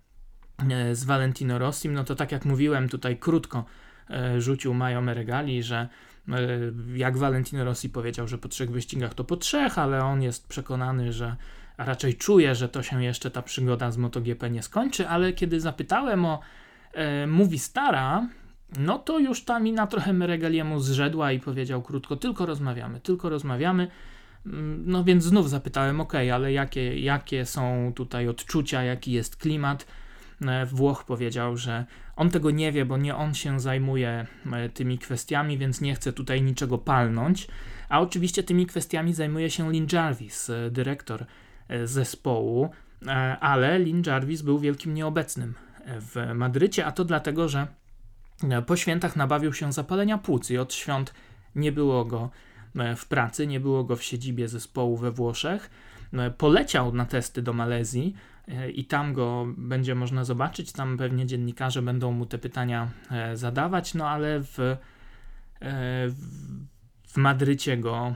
e, 0.70 0.96
z 0.96 1.04
Valentino 1.04 1.60
Rossim, 1.60 1.94
no 1.94 2.04
to 2.04 2.16
tak 2.16 2.32
jak 2.32 2.46
mówiłem 2.46 2.90
tutaj 2.90 3.18
krótko 3.18 3.66
rzucił 4.38 4.74
Majo 4.74 5.02
Meregali, 5.02 5.64
że 5.64 5.88
jak 6.96 7.18
Valentino 7.18 7.64
Rossi 7.64 7.90
powiedział, 7.90 8.28
że 8.28 8.38
po 8.38 8.48
trzech 8.48 8.72
wyścigach 8.72 9.14
to 9.14 9.24
po 9.24 9.38
trzech, 9.38 9.78
ale 9.78 10.04
on 10.04 10.22
jest 10.22 10.48
przekonany, 10.48 11.14
że 11.14 11.36
a 11.78 11.86
raczej 11.86 12.16
czuje, 12.16 12.56
że 12.56 12.70
to 12.70 12.84
się 12.84 13.04
jeszcze 13.04 13.32
ta 13.32 13.42
przygoda 13.42 13.92
z 13.92 13.98
MotoGP 13.98 14.50
nie 14.50 14.64
skończy, 14.64 15.08
ale 15.08 15.34
kiedy 15.34 15.60
zapytałem 15.60 16.26
o 16.26 16.40
e, 16.94 17.28
mówi 17.28 17.60
stara, 17.60 18.28
no 18.80 19.00
to 19.00 19.20
już 19.20 19.46
ta 19.46 19.60
mina 19.60 19.88
trochę 19.88 20.14
Meregaliemu 20.14 20.80
zrzedła 20.80 21.32
i 21.32 21.40
powiedział 21.40 21.82
krótko, 21.82 22.16
tylko 22.16 22.46
rozmawiamy, 22.46 23.00
tylko 23.00 23.30
rozmawiamy. 23.30 23.88
Mm, 24.46 24.84
no 24.86 25.04
więc 25.04 25.24
znów 25.24 25.50
zapytałem, 25.50 26.02
ok, 26.02 26.14
ale 26.34 26.54
jakie, 26.54 27.00
jakie 27.00 27.46
są 27.46 27.92
tutaj 27.96 28.28
odczucia, 28.28 28.84
jaki 28.84 29.12
jest 29.12 29.36
klimat? 29.36 29.86
E, 30.42 30.66
Włoch 30.66 31.06
powiedział, 31.06 31.58
że 31.58 31.86
on 32.16 32.30
tego 32.30 32.52
nie 32.52 32.72
wie, 32.72 32.86
bo 32.86 32.98
nie 32.98 33.16
on 33.16 33.34
się 33.34 33.60
zajmuje 33.60 34.28
e, 34.52 34.70
tymi 34.70 34.98
kwestiami, 34.98 35.58
więc 35.58 35.82
nie 35.82 35.96
chce 35.96 36.14
tutaj 36.14 36.42
niczego 36.42 36.78
palnąć. 36.78 37.48
A 37.90 38.02
oczywiście 38.02 38.44
tymi 38.44 38.66
kwestiami 38.66 39.14
zajmuje 39.14 39.50
się 39.50 39.72
Lin 39.72 39.88
Jarvis, 39.94 40.52
dyrektor 40.72 41.26
zespołu, 41.84 42.70
ale 43.40 43.80
Lin 43.80 44.04
Jarvis 44.06 44.42
był 44.42 44.60
wielkim 44.60 44.94
nieobecnym 44.94 45.54
w 45.86 46.34
Madrycie, 46.36 46.86
a 46.86 46.91
to 46.91 47.06
dlatego, 47.06 47.50
że 47.50 47.67
po 48.65 48.76
świętach 48.76 49.15
nabawił 49.15 49.54
się 49.54 49.74
zapalenia 49.74 50.17
płuc 50.17 50.52
i 50.52 50.58
od 50.58 50.74
świąt 50.74 51.13
nie 51.56 51.72
było 51.72 52.06
go 52.06 52.30
e, 52.76 52.96
w 52.96 53.06
pracy, 53.06 53.48
nie 53.48 53.60
było 53.60 53.84
go 53.84 53.96
w 53.96 54.04
siedzibie 54.04 54.48
zespołu 54.48 54.98
we 54.98 55.12
Włoszech. 55.12 55.70
E, 56.13 56.32
poleciał 56.32 56.94
na 56.94 57.06
testy 57.06 57.41
do 57.41 57.54
Malezji 57.54 58.15
e, 58.48 58.72
i 58.72 58.86
tam 58.86 59.13
go 59.13 59.48
będzie 59.58 59.96
można 59.96 60.24
zobaczyć. 60.24 60.72
Tam 60.72 60.98
pewnie 60.98 61.26
dziennikarze 61.26 61.82
będą 61.82 62.12
mu 62.12 62.26
te 62.26 62.38
pytania 62.38 62.89
zadawać, 63.34 63.94
no 63.94 64.10
ale 64.10 64.39
w, 64.39 64.78
w 67.08 67.17
Madrycie 67.17 67.78
go 67.78 68.15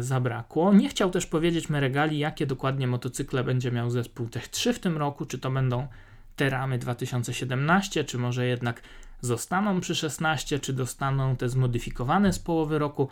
zabrakło. 0.00 0.74
Nie 0.74 0.88
chciał 0.88 1.10
też 1.10 1.26
powiedzieć 1.26 1.68
Meregali, 1.68 2.18
jakie 2.18 2.46
dokładnie 2.46 2.86
motocykle 2.86 3.44
będzie 3.44 3.72
miał 3.72 3.90
zespół 3.90 4.28
Tech 4.28 4.48
3 4.48 4.72
w 4.72 4.78
tym 4.78 4.96
roku, 4.96 5.26
czy 5.26 5.38
to 5.38 5.50
będą 5.50 5.88
te 6.36 6.50
ramy 6.50 6.78
2017, 6.78 8.04
czy 8.04 8.18
może 8.18 8.46
jednak 8.46 8.82
zostaną 9.20 9.80
przy 9.80 9.94
16, 9.94 10.58
czy 10.58 10.72
dostaną 10.72 11.36
te 11.36 11.48
zmodyfikowane 11.48 12.32
z 12.32 12.38
połowy 12.38 12.78
roku. 12.78 13.08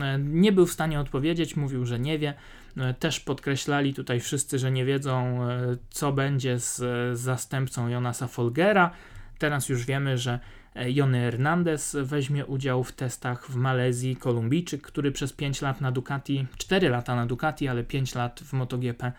E, 0.00 0.18
nie 0.18 0.52
był 0.52 0.66
w 0.66 0.72
stanie 0.72 1.00
odpowiedzieć, 1.00 1.56
mówił, 1.56 1.86
że 1.86 1.98
nie 1.98 2.18
wie. 2.18 2.34
E, 2.76 2.94
też 2.94 3.20
podkreślali 3.20 3.94
tutaj 3.94 4.20
wszyscy, 4.20 4.58
że 4.58 4.70
nie 4.70 4.84
wiedzą, 4.84 5.42
e, 5.42 5.76
co 5.90 6.12
będzie 6.12 6.58
z 6.58 6.82
zastępcą 7.18 7.88
Jonasa 7.88 8.28
Folgera. 8.28 8.90
Teraz 9.38 9.68
już 9.68 9.84
wiemy, 9.84 10.18
że 10.18 10.40
Jony 10.86 11.18
Hernandez 11.18 11.96
weźmie 12.02 12.46
udział 12.46 12.84
w 12.84 12.92
testach 12.92 13.46
w 13.46 13.56
Malezji, 13.56 14.16
Kolumbijczyk, 14.16 14.82
który 14.82 15.12
przez 15.12 15.32
5 15.32 15.62
lat 15.62 15.80
na 15.80 15.92
Ducati, 15.92 16.46
4 16.56 16.88
lata 16.88 17.16
na 17.16 17.26
Ducati, 17.26 17.68
ale 17.68 17.84
5 17.84 18.14
lat 18.14 18.40
w 18.40 18.52
MotoGP 18.52 19.12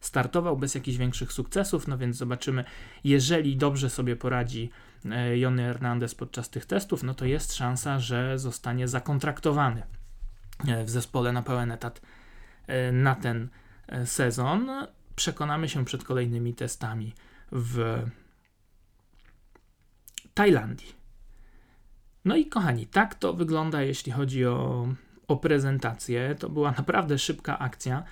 startował 0.00 0.56
bez 0.56 0.74
jakichś 0.74 0.98
większych 0.98 1.32
sukcesów, 1.32 1.88
no 1.88 1.98
więc 1.98 2.16
zobaczymy, 2.16 2.64
jeżeli 3.04 3.56
dobrze 3.56 3.90
sobie 3.90 4.16
poradzi 4.16 4.70
e, 5.10 5.38
Jony 5.38 5.62
Hernandez 5.62 6.14
podczas 6.14 6.50
tych 6.50 6.66
testów, 6.66 7.02
no 7.02 7.14
to 7.14 7.24
jest 7.24 7.54
szansa, 7.54 7.98
że 7.98 8.38
zostanie 8.38 8.88
zakontraktowany 8.88 9.82
e, 10.68 10.84
w 10.84 10.90
zespole 10.90 11.32
na 11.32 11.42
pełen 11.42 11.70
etat 11.70 12.00
e, 12.66 12.92
na 12.92 13.14
ten 13.14 13.48
sezon. 14.04 14.70
Przekonamy 15.16 15.68
się 15.68 15.84
przed 15.84 16.04
kolejnymi 16.04 16.54
testami 16.54 17.14
w 17.52 18.04
Tajlandii. 20.34 20.94
No 22.24 22.36
i 22.36 22.46
kochani, 22.46 22.86
tak 22.86 23.14
to 23.14 23.32
wygląda, 23.32 23.82
jeśli 23.82 24.12
chodzi 24.12 24.46
o, 24.46 24.88
o 25.28 25.36
prezentację. 25.36 26.34
To 26.38 26.48
była 26.48 26.70
naprawdę 26.70 27.18
szybka 27.18 27.58
akcja. 27.58 28.02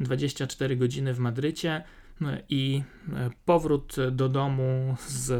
24 0.00 0.76
godziny 0.76 1.14
w 1.14 1.18
Madrycie 1.18 1.82
no 2.20 2.30
i 2.48 2.82
e, 3.12 3.30
powrót 3.44 3.96
do 4.12 4.28
domu 4.28 4.96
z, 5.06 5.32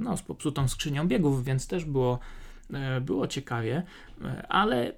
no, 0.00 0.16
z 0.16 0.22
popsutą 0.22 0.68
skrzynią 0.68 1.08
biegów, 1.08 1.44
więc 1.44 1.66
też 1.66 1.84
było, 1.84 2.18
e, 2.72 3.00
było 3.00 3.26
ciekawie, 3.26 3.82
e, 4.24 4.46
ale 4.48 4.92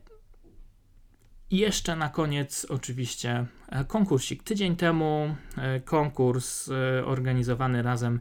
jeszcze 1.50 1.96
na 1.96 2.08
koniec 2.08 2.66
oczywiście 2.70 3.46
konkursik. 3.86 4.42
Tydzień 4.42 4.76
temu 4.76 5.36
konkurs 5.84 6.70
organizowany 7.04 7.82
razem 7.82 8.20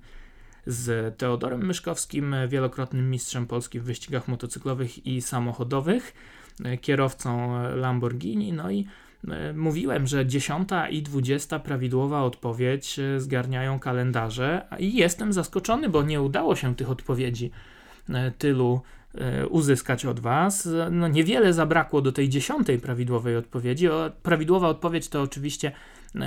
z 0.68 1.18
Teodorem 1.18 1.66
Myszkowskim, 1.66 2.36
wielokrotnym 2.48 3.12
mistrzem 3.12 3.48
Polski 3.48 3.80
w 3.80 3.84
wyścigach 3.84 4.28
motocyklowych 4.28 5.06
i 5.06 5.22
samochodowych, 5.22 6.14
kierowcą 6.82 7.54
Lamborghini, 7.76 8.54
no 8.54 8.72
i 8.72 8.88
mówiłem, 9.56 10.08
że 10.08 10.26
10 10.26 10.70
i 10.90 11.02
20 11.02 11.60
prawidłowa 11.60 12.24
odpowiedź 12.24 13.00
e, 13.00 13.20
zgarniają 13.20 13.80
kalendarze 13.80 14.68
i 14.80 14.96
jestem 14.96 15.34
zaskoczony, 15.34 15.90
bo 15.90 16.04
nie 16.04 16.22
udało 16.22 16.56
się 16.56 16.76
tych 16.76 16.90
odpowiedzi 16.90 17.52
e, 18.10 18.32
tylu 18.32 18.82
uzyskać 19.50 20.06
od 20.06 20.20
Was. 20.20 20.70
No 20.92 21.08
niewiele 21.08 21.54
zabrakło 21.54 22.02
do 22.02 22.12
tej 22.12 22.30
dziesiątej 22.30 22.80
prawidłowej 22.80 23.38
odpowiedzi. 23.38 23.88
Prawidłowa 24.24 24.68
odpowiedź 24.68 25.10
to 25.10 25.22
oczywiście 25.22 25.72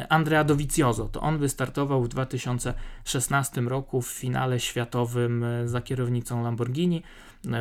Andrea 0.09 0.45
Dovizioso. 0.45 1.09
To 1.09 1.21
on 1.21 1.39
wystartował 1.39 2.03
w 2.03 2.09
2016 2.09 3.61
roku 3.61 4.03
w 4.03 4.09
finale 4.09 4.61
światowym 4.61 5.45
za 5.65 5.81
kierownicą 5.81 6.43
Lamborghini. 6.43 7.03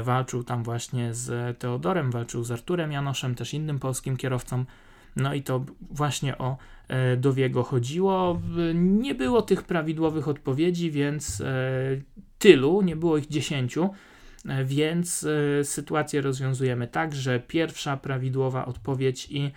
Walczył 0.03 0.43
tam 0.43 0.63
właśnie 0.63 1.13
z 1.13 1.57
Teodorem, 1.59 2.11
walczył 2.11 2.43
z 2.43 2.51
Arturem 2.51 2.91
Janoszem, 2.91 3.35
też 3.35 3.53
innym 3.53 3.79
polskim 3.79 4.17
kierowcą 4.17 4.65
no 5.15 5.33
i 5.33 5.43
to 5.43 5.65
właśnie 5.91 6.37
o 6.37 6.57
e, 6.87 7.17
Dowiego 7.17 7.63
chodziło. 7.63 8.41
Nie 8.73 9.15
było 9.15 9.41
tych 9.41 9.63
prawidłowych 9.63 10.27
odpowiedzi, 10.27 10.91
więc 10.91 11.41
e, 11.41 11.45
tylu, 12.39 12.81
nie 12.81 12.95
było 12.95 13.17
ich 13.17 13.27
dziesięciu, 13.27 13.89
e, 14.45 14.65
więc 14.65 15.27
sytuację 15.63 16.21
rozwiązujemy 16.21 16.87
tak, 16.87 17.15
że 17.15 17.39
pierwsza 17.39 17.97
prawidłowa 17.97 18.65
odpowiedź 18.65 19.27
i 19.31 19.51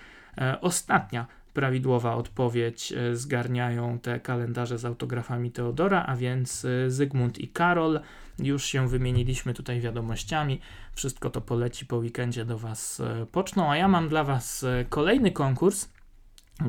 ostatnia 0.61 1.27
prawidłowa 1.55 2.15
odpowiedź 2.15 2.93
e, 2.93 3.17
zgarniają 3.17 3.99
te 3.99 4.21
kalendarze 4.21 4.79
z 4.79 4.85
autografami 4.85 5.51
Teodora, 5.51 6.05
a 6.07 6.17
więc 6.17 6.65
e, 6.65 6.91
Zygmunt 6.91 7.39
i 7.39 7.49
Karol. 7.49 8.01
Już 8.39 8.65
się 8.65 8.89
wymieniliśmy 8.89 9.55
tutaj 9.55 9.81
wiadomościami. 9.81 10.61
Wszystko 10.93 11.31
to 11.31 11.41
poleci 11.41 11.87
po 11.87 11.97
weekendzie 11.97 12.45
do 12.45 12.59
Was 12.59 13.01
e, 13.01 13.27
poczną, 13.27 13.71
a 13.71 13.77
ja 13.77 13.89
mam 13.89 14.09
dla 14.09 14.25
Was 14.25 14.65
kolejny 14.89 15.31
konkurs. 15.31 15.89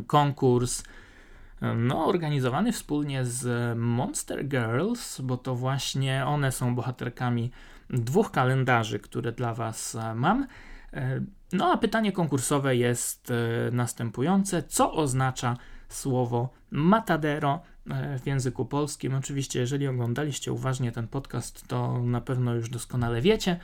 Konkurs 0.08 0.84
no, 1.76 2.06
organizowany 2.06 2.72
wspólnie 2.72 3.26
z 3.26 3.78
Monster 3.78 4.48
Girls, 4.48 5.22
bo 5.22 5.38
to 5.38 5.56
właśnie 5.56 6.26
one 6.26 6.52
są 6.52 6.76
bohaterkami 6.76 7.52
dwóch 7.90 8.32
kalendarzy, 8.32 9.00
które 9.00 9.32
dla 9.32 9.54
Was 9.54 9.98
mam. 10.16 10.48
No 11.54 11.72
a 11.72 11.78
pytanie 11.78 12.12
konkursowe 12.12 12.76
jest 12.76 13.32
e, 13.32 13.72
następujące. 13.72 14.64
Co 14.64 14.94
oznacza 14.94 15.58
słowo 15.90 16.50
matadero 16.72 17.62
e, 17.90 18.20
w 18.20 18.28
języku 18.28 18.66
polskim? 18.66 19.16
Oczywiście, 19.16 19.60
jeżeli 19.60 19.88
oglądaliście 19.88 20.54
uważnie 20.54 20.92
ten 20.92 21.08
podcast, 21.08 21.68
to 21.68 22.02
na 22.04 22.22
pewno 22.22 22.56
już 22.56 22.70
doskonale 22.70 23.22
wiecie, 23.22 23.60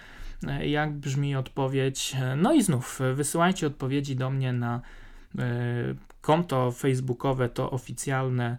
e, 0.48 0.68
jak 0.68 0.94
brzmi 0.94 1.36
odpowiedź. 1.36 2.16
No 2.38 2.54
i 2.54 2.64
znów 2.64 3.00
wysyłajcie 3.14 3.68
odpowiedzi 3.68 4.16
do 4.16 4.30
mnie 4.30 4.54
na 4.54 4.82
konto 6.22 6.72
facebookowe, 6.72 7.50
to 7.50 7.72
oficjalne 7.72 8.58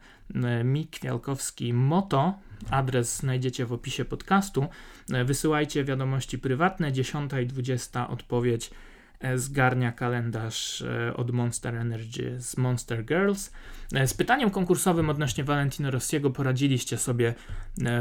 Mik 0.65 0.91
Kwialkowski 0.91 1.73
Moto. 1.73 2.35
Adres 2.71 3.17
znajdziecie 3.17 3.67
w 3.67 3.73
opisie 3.73 4.05
podcastu. 4.05 4.67
Wysyłajcie 5.25 5.85
wiadomości 5.85 6.39
prywatne, 6.39 6.93
10 6.93 7.33
i 7.43 7.47
20 7.47 8.09
odpowiedź 8.09 8.71
zgarnia 9.37 9.93
kalendarz 9.93 10.83
e, 10.83 11.17
od 11.17 11.31
Monster 11.31 11.75
Energy 11.75 12.41
z 12.41 12.57
Monster 12.57 13.05
Girls. 13.05 13.53
E, 13.95 14.07
z 14.07 14.15
pytaniem 14.15 14.51
konkursowym 14.51 15.11
odnośnie 15.11 15.45
Valentino 15.45 15.91
Rossiego 15.91 16.31
poradziliście 16.31 16.99
sobie 16.99 17.35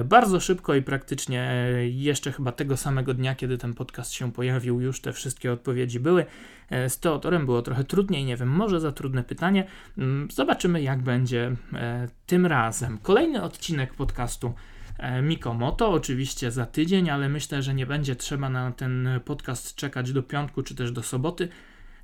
bardzo 0.06 0.40
szybko 0.40 0.76
i 0.76 0.82
praktycznie 0.82 1.54
jeszcze 1.92 2.32
chyba 2.32 2.52
tego 2.52 2.78
samego 2.78 3.14
dnia, 3.14 3.36
kiedy 3.36 3.58
ten 3.58 3.74
podcast 3.74 4.12
się 4.12 4.32
pojawił, 4.32 4.82
już 4.82 5.02
te 5.02 5.14
wszystkie 5.14 5.54
odpowiedzi 5.54 6.00
były. 6.00 6.26
Z 6.88 7.00
Teodorem 7.00 7.46
było 7.46 7.62
trochę 7.62 7.84
trudniej, 7.84 8.26
nie 8.26 8.38
wiem, 8.38 8.50
może 8.50 8.80
za 8.80 8.92
trudne 8.92 9.24
pytanie. 9.24 9.68
Mm, 9.98 10.32
zobaczymy, 10.32 10.82
jak 10.82 11.02
będzie 11.02 11.56
tym 12.26 12.46
razem. 12.46 12.98
Kolejny 12.98 13.44
odcinek 13.44 13.94
podcastu 13.94 14.54
E, 14.54 14.54
Mikomoto, 15.24 15.92
oczywiście 15.92 16.52
za 16.52 16.66
tydzień, 16.66 17.10
ale 17.10 17.30
myślę, 17.30 17.64
że 17.64 17.74
nie 17.74 17.86
będzie 17.86 18.16
trzeba 18.16 18.50
na 18.50 18.72
ten 18.72 19.10
podcast 19.26 19.76
czekać 19.76 20.14
do 20.14 20.24
piątku 20.24 20.64
czy 20.64 20.76
też 20.76 20.92
do 20.92 21.04
soboty. 21.04 21.50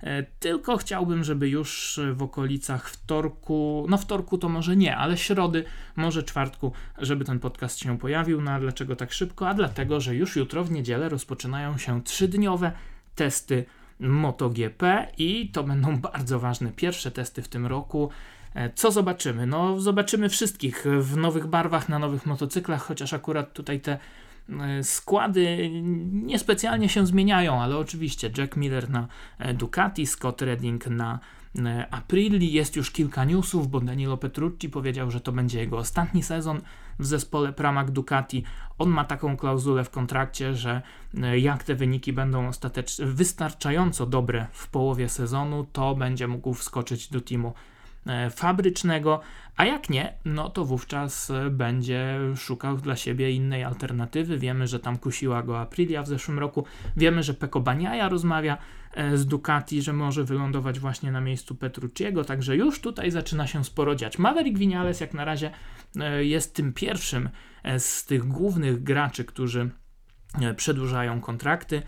E, 0.02 0.24
tylko 0.24 0.78
chciałbym, 0.78 1.24
żeby 1.24 1.50
już 1.50 2.00
w 2.14 2.24
okolicach 2.24 2.90
wtorku, 2.90 3.86
no 3.90 3.98
wtorku 3.98 4.38
to 4.38 4.50
może 4.50 4.76
nie, 4.76 4.98
ale 4.98 5.18
środy, 5.18 5.64
może 5.96 6.24
czwartku, 6.24 6.72
żeby 6.98 7.26
ten 7.26 7.40
podcast 7.40 7.80
się 7.80 7.98
pojawił. 7.98 8.42
No 8.42 8.52
a 8.52 8.60
dlaczego 8.60 8.96
tak 8.96 9.14
szybko? 9.14 9.50
A 9.50 9.54
dlatego, 9.54 10.02
że 10.02 10.16
już 10.16 10.36
jutro 10.36 10.64
w 10.64 10.72
niedzielę 10.72 11.10
rozpoczynają 11.10 11.78
się 11.78 12.04
trzydniowe 12.04 12.72
testy 13.16 13.66
MotoGP 14.00 15.08
i 15.18 15.50
to 15.50 15.64
będą 15.64 15.98
bardzo 16.12 16.40
ważne 16.40 16.72
pierwsze 16.72 17.12
testy 17.12 17.42
w 17.42 17.48
tym 17.48 17.66
roku. 17.66 18.10
E, 18.56 18.70
co 18.70 18.92
zobaczymy? 18.92 19.48
No, 19.48 19.80
zobaczymy 19.80 20.30
wszystkich 20.30 20.86
w 21.00 21.18
nowych 21.18 21.48
barwach, 21.48 21.90
na 21.90 22.00
nowych 22.00 22.26
motocyklach, 22.26 22.82
chociaż 22.82 23.14
akurat 23.14 23.54
tutaj 23.54 23.80
te 23.80 23.98
e, 24.50 24.84
składy 24.84 25.70
niespecjalnie 26.12 26.90
się 26.90 27.08
zmieniają, 27.08 27.62
ale 27.62 27.78
oczywiście 27.78 28.32
Jack 28.38 28.56
Miller 28.56 28.90
na 28.90 29.08
e, 29.40 29.54
Ducati, 29.54 30.08
Scott 30.08 30.42
Redding 30.42 30.88
na 30.88 31.20
Aprili. 31.92 32.54
Jest 32.54 32.76
już 32.76 32.92
kilka 32.92 33.26
newsów, 33.26 33.70
bo 33.70 33.80
Danilo 33.80 34.18
Petrucci 34.18 34.70
powiedział, 34.70 35.12
że 35.12 35.22
to 35.22 35.32
będzie 35.32 35.60
jego 35.60 35.78
ostatni 35.78 36.24
sezon 36.24 36.62
w 37.00 37.06
zespole 37.06 37.54
Pramac 37.54 37.92
Ducati. 37.92 38.44
On 38.78 38.90
ma 38.90 39.06
taką 39.06 39.38
klauzulę 39.38 39.84
w 39.84 39.90
kontrakcie, 39.90 40.54
że 40.54 40.82
jak 41.36 41.64
te 41.64 41.76
wyniki 41.76 42.14
będą 42.14 42.48
ostatecznie 42.48 43.06
wystarczająco 43.06 44.06
dobre 44.06 44.48
w 44.52 44.68
połowie 44.68 45.10
sezonu, 45.10 45.66
to 45.74 45.96
będzie 45.96 46.28
mógł 46.28 46.54
wskoczyć 46.54 47.08
do 47.08 47.22
teamu 47.22 47.54
fabrycznego, 48.32 49.22
a 49.58 49.66
jak 49.66 49.90
nie, 49.90 50.14
no 50.26 50.50
to 50.50 50.66
wówczas 50.66 51.30
e, 51.30 51.50
będzie 51.50 52.20
szukał 52.36 52.78
dla 52.78 52.96
siebie 52.96 53.32
innej 53.32 53.64
alternatywy. 53.64 54.38
Wiemy, 54.38 54.68
że 54.68 54.80
tam 54.80 54.98
kusiła 54.98 55.44
go 55.44 55.60
Aprilia 55.60 56.04
w 56.04 56.08
zeszłym 56.08 56.40
roku. 56.40 56.66
Wiemy, 56.98 57.24
że 57.24 57.34
Peko 57.34 57.60
Baniaja 57.60 58.10
rozmawia 58.10 58.58
e, 58.94 59.18
z 59.18 59.26
Ducati, 59.26 59.82
że 59.82 59.94
może 59.94 60.24
wylądować 60.24 60.80
właśnie 60.80 61.12
na 61.12 61.22
miejscu 61.22 61.56
Petrucciego, 61.56 62.24
także 62.24 62.56
już 62.56 62.82
tutaj 62.82 63.12
zaczyna 63.12 63.48
się 63.48 63.64
sporo 63.64 63.96
dziać. 63.96 64.20
Maverick 64.20 64.58
Vinales 64.58 65.00
jak 65.00 65.14
na 65.14 65.26
razie 65.26 65.52
jest 66.20 66.56
tym 66.56 66.74
pierwszym 66.74 67.30
z 67.78 68.06
tych 68.06 68.28
głównych 68.28 68.84
graczy, 68.84 69.26
którzy 69.26 69.70
przedłużają 70.56 71.22
kontrakty 71.22 71.82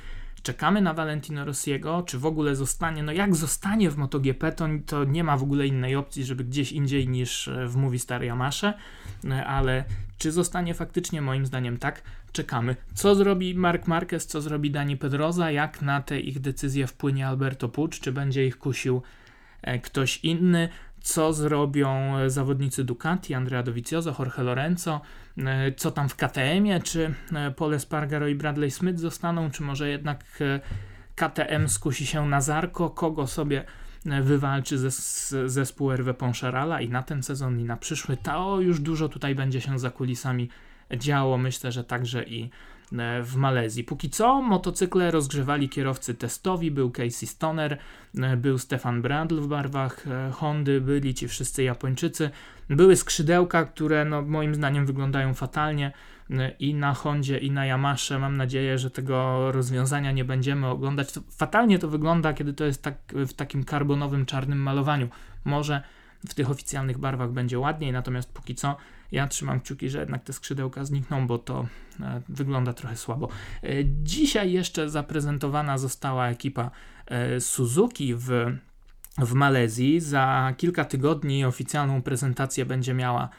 czekamy 0.48 0.82
na 0.82 0.94
Valentino 0.94 1.46
Rossiego, 1.46 2.04
czy 2.06 2.20
w 2.20 2.26
ogóle 2.26 2.56
zostanie, 2.56 3.04
no 3.04 3.12
jak 3.12 3.36
zostanie 3.36 3.92
w 3.92 3.98
MotoGP, 3.98 4.52
to, 4.52 4.68
to 4.86 5.04
nie 5.04 5.24
ma 5.24 5.38
w 5.38 5.44
ogóle 5.44 5.68
innej 5.68 5.96
opcji, 5.96 6.24
żeby 6.24 6.44
gdzieś 6.44 6.72
indziej 6.72 7.08
niż 7.08 7.48
e, 7.48 7.68
w 7.68 7.76
Movistar 7.76 8.24
Yamasze, 8.24 8.74
e, 9.26 9.46
ale 9.46 9.84
czy 10.18 10.32
zostanie 10.32 10.74
faktycznie, 10.74 11.22
moim 11.22 11.46
zdaniem 11.46 11.78
tak, 11.78 12.02
czekamy. 12.32 12.76
Co 12.94 13.16
zrobi 13.16 13.56
Mark 13.56 13.88
Marquez, 13.88 14.28
co 14.28 14.42
zrobi 14.42 14.72
Dani 14.72 14.98
Pedroza, 14.98 15.52
jak 15.52 15.82
na 15.82 16.02
te 16.02 16.20
ich 16.20 16.40
decyzje 16.40 16.88
wpłynie 16.88 17.28
Alberto 17.28 17.70
Pucz, 17.70 18.00
czy 18.00 18.12
będzie 18.12 18.46
ich 18.48 18.58
kusił 18.58 19.02
e, 19.62 19.80
ktoś 19.80 20.20
inny, 20.24 20.70
co 21.02 21.34
zrobią 21.34 22.14
zawodnicy 22.28 22.84
Ducati, 22.84 23.34
Andrea 23.34 23.64
Dovizioso, 23.64 24.16
Jorge 24.20 24.44
Lorenzo, 24.44 24.96
e, 24.96 25.27
co 25.78 25.92
tam 25.92 26.10
w 26.10 26.16
KTM-ie, 26.16 26.80
czy 26.80 27.14
e, 27.34 27.52
Paul 27.52 27.74
Espargaro 27.74 28.28
i 28.28 28.36
Bradley 28.36 28.72
Smith 28.72 29.00
zostaną, 29.00 29.52
czy 29.52 29.64
może 29.64 29.90
jednak 29.90 30.26
e, 30.42 30.60
KTM 31.16 31.68
skusi 31.68 32.06
się 32.06 32.26
na 32.26 32.42
Zarko, 32.42 32.90
kogo 32.90 33.28
sobie 33.28 33.64
wywalczy 34.22 34.78
zes 34.78 35.36
zespół 35.46 35.92
RW 35.92 36.14
Poncharala 36.14 36.82
i 36.82 36.90
na 36.90 37.04
ten 37.04 37.24
sezon 37.24 37.60
i 37.60 37.64
na 37.64 37.78
przyszły. 37.78 38.18
To 38.18 38.62
już 38.62 38.80
dużo 38.80 39.10
tutaj 39.10 39.36
będzie 39.36 39.62
się 39.62 39.80
za 39.80 39.90
kulisami 39.90 40.50
działo, 40.98 41.38
myślę, 41.38 41.72
że 41.72 41.84
także 41.84 42.24
i 42.24 42.44
E, 42.44 42.50
w 43.24 43.36
Malezji. 43.36 43.84
Póki 43.84 44.10
co 44.10 44.42
motocykle 44.42 45.12
rozgrzewali 45.12 45.70
kierowcy 45.70 46.16
testowi, 46.16 46.72
był 46.72 46.92
Casey 46.92 47.28
Stoner, 47.28 47.78
e, 48.18 48.38
był 48.38 48.58
Stefan 48.58 49.02
Bradl 49.02 49.40
w 49.40 49.48
barwach 49.48 50.08
e, 50.08 50.32
Hondy, 50.32 50.82
byli 50.82 51.14
ci 51.14 51.28
wszyscy 51.28 51.64
Japończycy. 51.64 52.30
Były 52.70 52.96
skrzydełka, 52.96 53.66
które 53.66 54.06
no, 54.06 54.22
moim 54.22 54.56
zdaniem 54.56 54.86
wyglądają 54.86 55.34
fatalnie 55.34 55.92
i 56.60 56.74
na 56.74 56.94
Hondzie 56.94 57.38
i 57.38 57.52
na 57.52 57.66
Yamasze. 57.66 58.20
Mam 58.20 58.38
nadzieję, 58.38 58.78
że 58.78 58.92
tego 58.92 59.52
rozwiązania 59.52 60.12
nie 60.12 60.26
będziemy 60.26 60.68
oglądać. 60.68 61.08
Fatalnie 61.32 61.80
to 61.80 61.88
wygląda, 61.88 62.34
kiedy 62.34 62.54
to 62.54 62.66
jest 62.66 62.84
tak, 62.84 62.96
w 63.14 63.34
takim 63.34 63.64
karbonowym, 63.64 64.26
czarnym 64.26 64.60
malowaniu. 64.60 65.10
Może 65.46 65.82
w 66.30 66.34
tych 66.34 66.50
oficjalnych 66.52 66.98
barwach 66.98 67.32
będzie 67.32 67.60
ładniej, 67.60 67.92
natomiast 67.92 68.34
póki 68.34 68.56
co 68.56 68.76
ja 69.12 69.28
trzymam 69.28 69.60
kciuki, 69.60 69.90
że 69.90 70.00
jednak 70.00 70.24
te 70.24 70.34
skrzydełka 70.34 70.86
znikną, 70.86 71.28
bo 71.28 71.38
to 71.38 71.68
e, 72.00 72.22
wygląda 72.30 72.74
trochę 72.74 72.98
słabo. 72.98 73.30
E, 73.64 73.70
dzisiaj 73.86 74.52
jeszcze 74.52 74.90
zaprezentowana 74.90 75.78
została 75.78 76.28
ekipa 76.28 76.72
e, 77.06 77.42
Suzuki 77.42 78.16
w, 78.16 78.30
w 79.18 79.34
Malezji. 79.34 80.00
Za 80.00 80.54
kilka 80.58 80.86
tygodni 80.86 81.46
oficjalną 81.46 82.02
prezentację 82.02 82.66
będzie 82.66 82.94
miała 82.94 83.30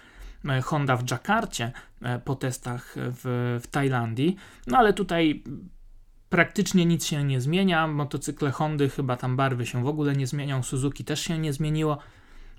Honda 0.65 0.97
w 0.97 1.05
Dżakarcie 1.05 1.73
po 2.25 2.35
testach 2.35 2.95
w, 2.97 3.59
w 3.63 3.67
Tajlandii. 3.67 4.37
No 4.67 4.79
ale 4.79 4.93
tutaj 4.93 5.43
praktycznie 6.29 6.87
nic 6.87 7.07
się 7.07 7.25
nie 7.25 7.41
zmienia. 7.41 7.87
Motocykle 7.87 8.51
Hondy 8.51 8.89
chyba 8.89 9.17
tam 9.17 9.37
barwy 9.37 9.67
się 9.67 9.85
w 9.85 9.89
ogóle 9.89 10.13
nie 10.17 10.27
zmienią. 10.27 10.63
Suzuki 10.63 11.05
też 11.05 11.21
się 11.21 11.39
nie 11.39 11.53
zmieniło. 11.53 11.99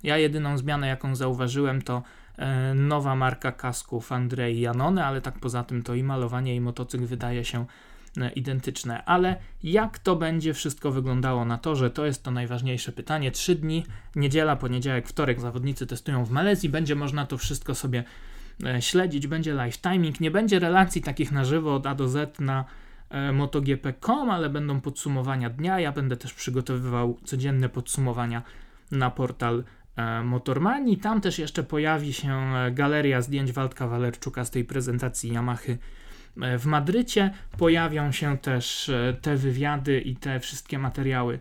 Ja 0.04 0.18
jedyną 0.18 0.58
zmianę, 0.58 0.88
jaką 0.88 1.16
zauważyłem, 1.16 1.82
to 1.82 2.04
e, 2.38 2.74
nowa 2.74 3.16
marka 3.16 3.52
kasków 3.52 4.12
Andrei 4.12 4.60
Janone, 4.60 5.06
ale 5.06 5.22
tak 5.22 5.40
poza 5.40 5.64
tym 5.64 5.84
to 5.84 5.96
i 5.96 6.04
malowanie, 6.04 6.56
i 6.56 6.62
motocykl 6.62 7.06
wydaje 7.06 7.46
się 7.46 7.66
e, 8.18 8.30
identyczne. 8.30 9.06
Ale 9.06 9.36
jak 9.64 10.00
to 10.00 10.16
będzie 10.16 10.54
wszystko 10.54 10.92
wyglądało 10.92 11.46
na 11.46 11.58
torze, 11.58 11.90
to 11.90 12.06
jest 12.06 12.24
to 12.24 12.32
najważniejsze 12.32 12.92
pytanie. 12.92 13.32
Trzy 13.32 13.56
dni, 13.56 13.86
niedziela, 14.16 14.56
poniedziałek, 14.56 15.08
wtorek 15.08 15.42
zawodnicy 15.42 15.88
testują 15.88 16.26
w 16.26 16.32
Malezji, 16.32 16.70
będzie 16.70 16.96
można 16.96 17.26
to 17.26 17.38
wszystko 17.38 17.76
sobie 17.76 18.04
e, 18.66 18.82
śledzić, 18.82 19.28
będzie 19.28 19.54
live 19.54 19.78
timing, 19.78 20.20
nie 20.20 20.32
będzie 20.32 20.60
relacji 20.60 21.02
takich 21.02 21.32
na 21.32 21.46
żywo 21.46 21.76
od 21.76 21.88
A 21.88 21.96
do 21.96 22.08
Z 22.08 22.40
na 22.40 22.66
MotoGP.com, 23.34 24.30
ale 24.30 24.50
będą 24.50 24.82
podsumowania 24.82 25.50
dnia. 25.50 25.80
Ja 25.80 25.92
będę 25.92 26.18
też 26.18 26.34
przygotowywał 26.34 27.18
codzienne 27.24 27.70
podsumowania 27.70 28.44
na 28.92 29.12
portal 29.12 29.64
Motormani. 30.24 30.98
Tam 30.98 31.22
też 31.22 31.40
jeszcze 31.40 31.64
pojawi 31.64 32.14
się 32.14 32.34
e, 32.34 32.72
galeria 32.72 33.22
zdjęć 33.22 33.52
Waldka 33.52 33.88
Walerczuka 33.88 34.46
z 34.46 34.52
tej 34.52 34.66
prezentacji 34.66 35.32
Yamahy 35.32 35.78
e, 36.42 36.58
w 36.58 36.66
Madrycie. 36.66 37.32
Pojawią 37.58 38.12
się 38.12 38.38
też 38.38 38.92
te 39.22 39.36
wywiady 39.36 40.02
i 40.02 40.16
te 40.16 40.40
wszystkie 40.40 40.80
materiały 40.80 41.40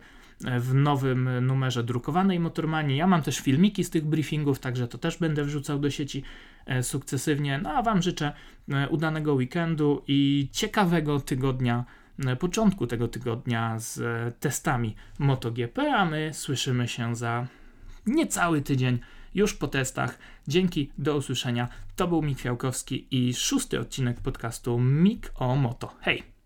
w 0.60 0.74
nowym 0.74 1.46
numerze 1.46 1.84
drukowanej 1.84 2.40
Motormanii. 2.40 2.96
Ja 2.96 3.06
mam 3.06 3.22
też 3.22 3.38
filmiki 3.38 3.84
z 3.84 3.90
tych 3.90 4.04
briefingów, 4.04 4.58
także 4.58 4.88
to 4.88 4.98
też 4.98 5.18
będę 5.18 5.44
wrzucał 5.44 5.78
do 5.78 5.90
sieci 5.90 6.22
sukcesywnie. 6.82 7.60
No 7.62 7.70
a 7.70 7.82
Wam 7.82 8.02
życzę 8.02 8.32
udanego 8.90 9.34
weekendu 9.34 10.02
i 10.06 10.48
ciekawego 10.52 11.20
tygodnia 11.20 11.84
początku 12.38 12.86
tego 12.86 13.08
tygodnia 13.08 13.78
z 13.78 14.00
testami 14.40 14.94
MotoGP, 15.18 15.94
a 15.94 16.04
my 16.04 16.30
słyszymy 16.32 16.88
się 16.88 17.16
za 17.16 17.46
niecały 18.08 18.62
tydzień 18.62 18.98
już 19.34 19.54
po 19.54 19.68
testach. 19.68 20.18
Dzięki, 20.48 20.90
do 20.98 21.16
usłyszenia. 21.16 21.68
To 21.96 22.08
był 22.08 22.22
Mik 22.22 22.40
Fiałkowski 22.40 23.06
i 23.10 23.34
szósty 23.34 23.80
odcinek 23.80 24.20
podcastu 24.20 24.78
Mik 24.78 25.32
o 25.34 25.56
Moto. 25.56 25.94
Hej! 26.00 26.37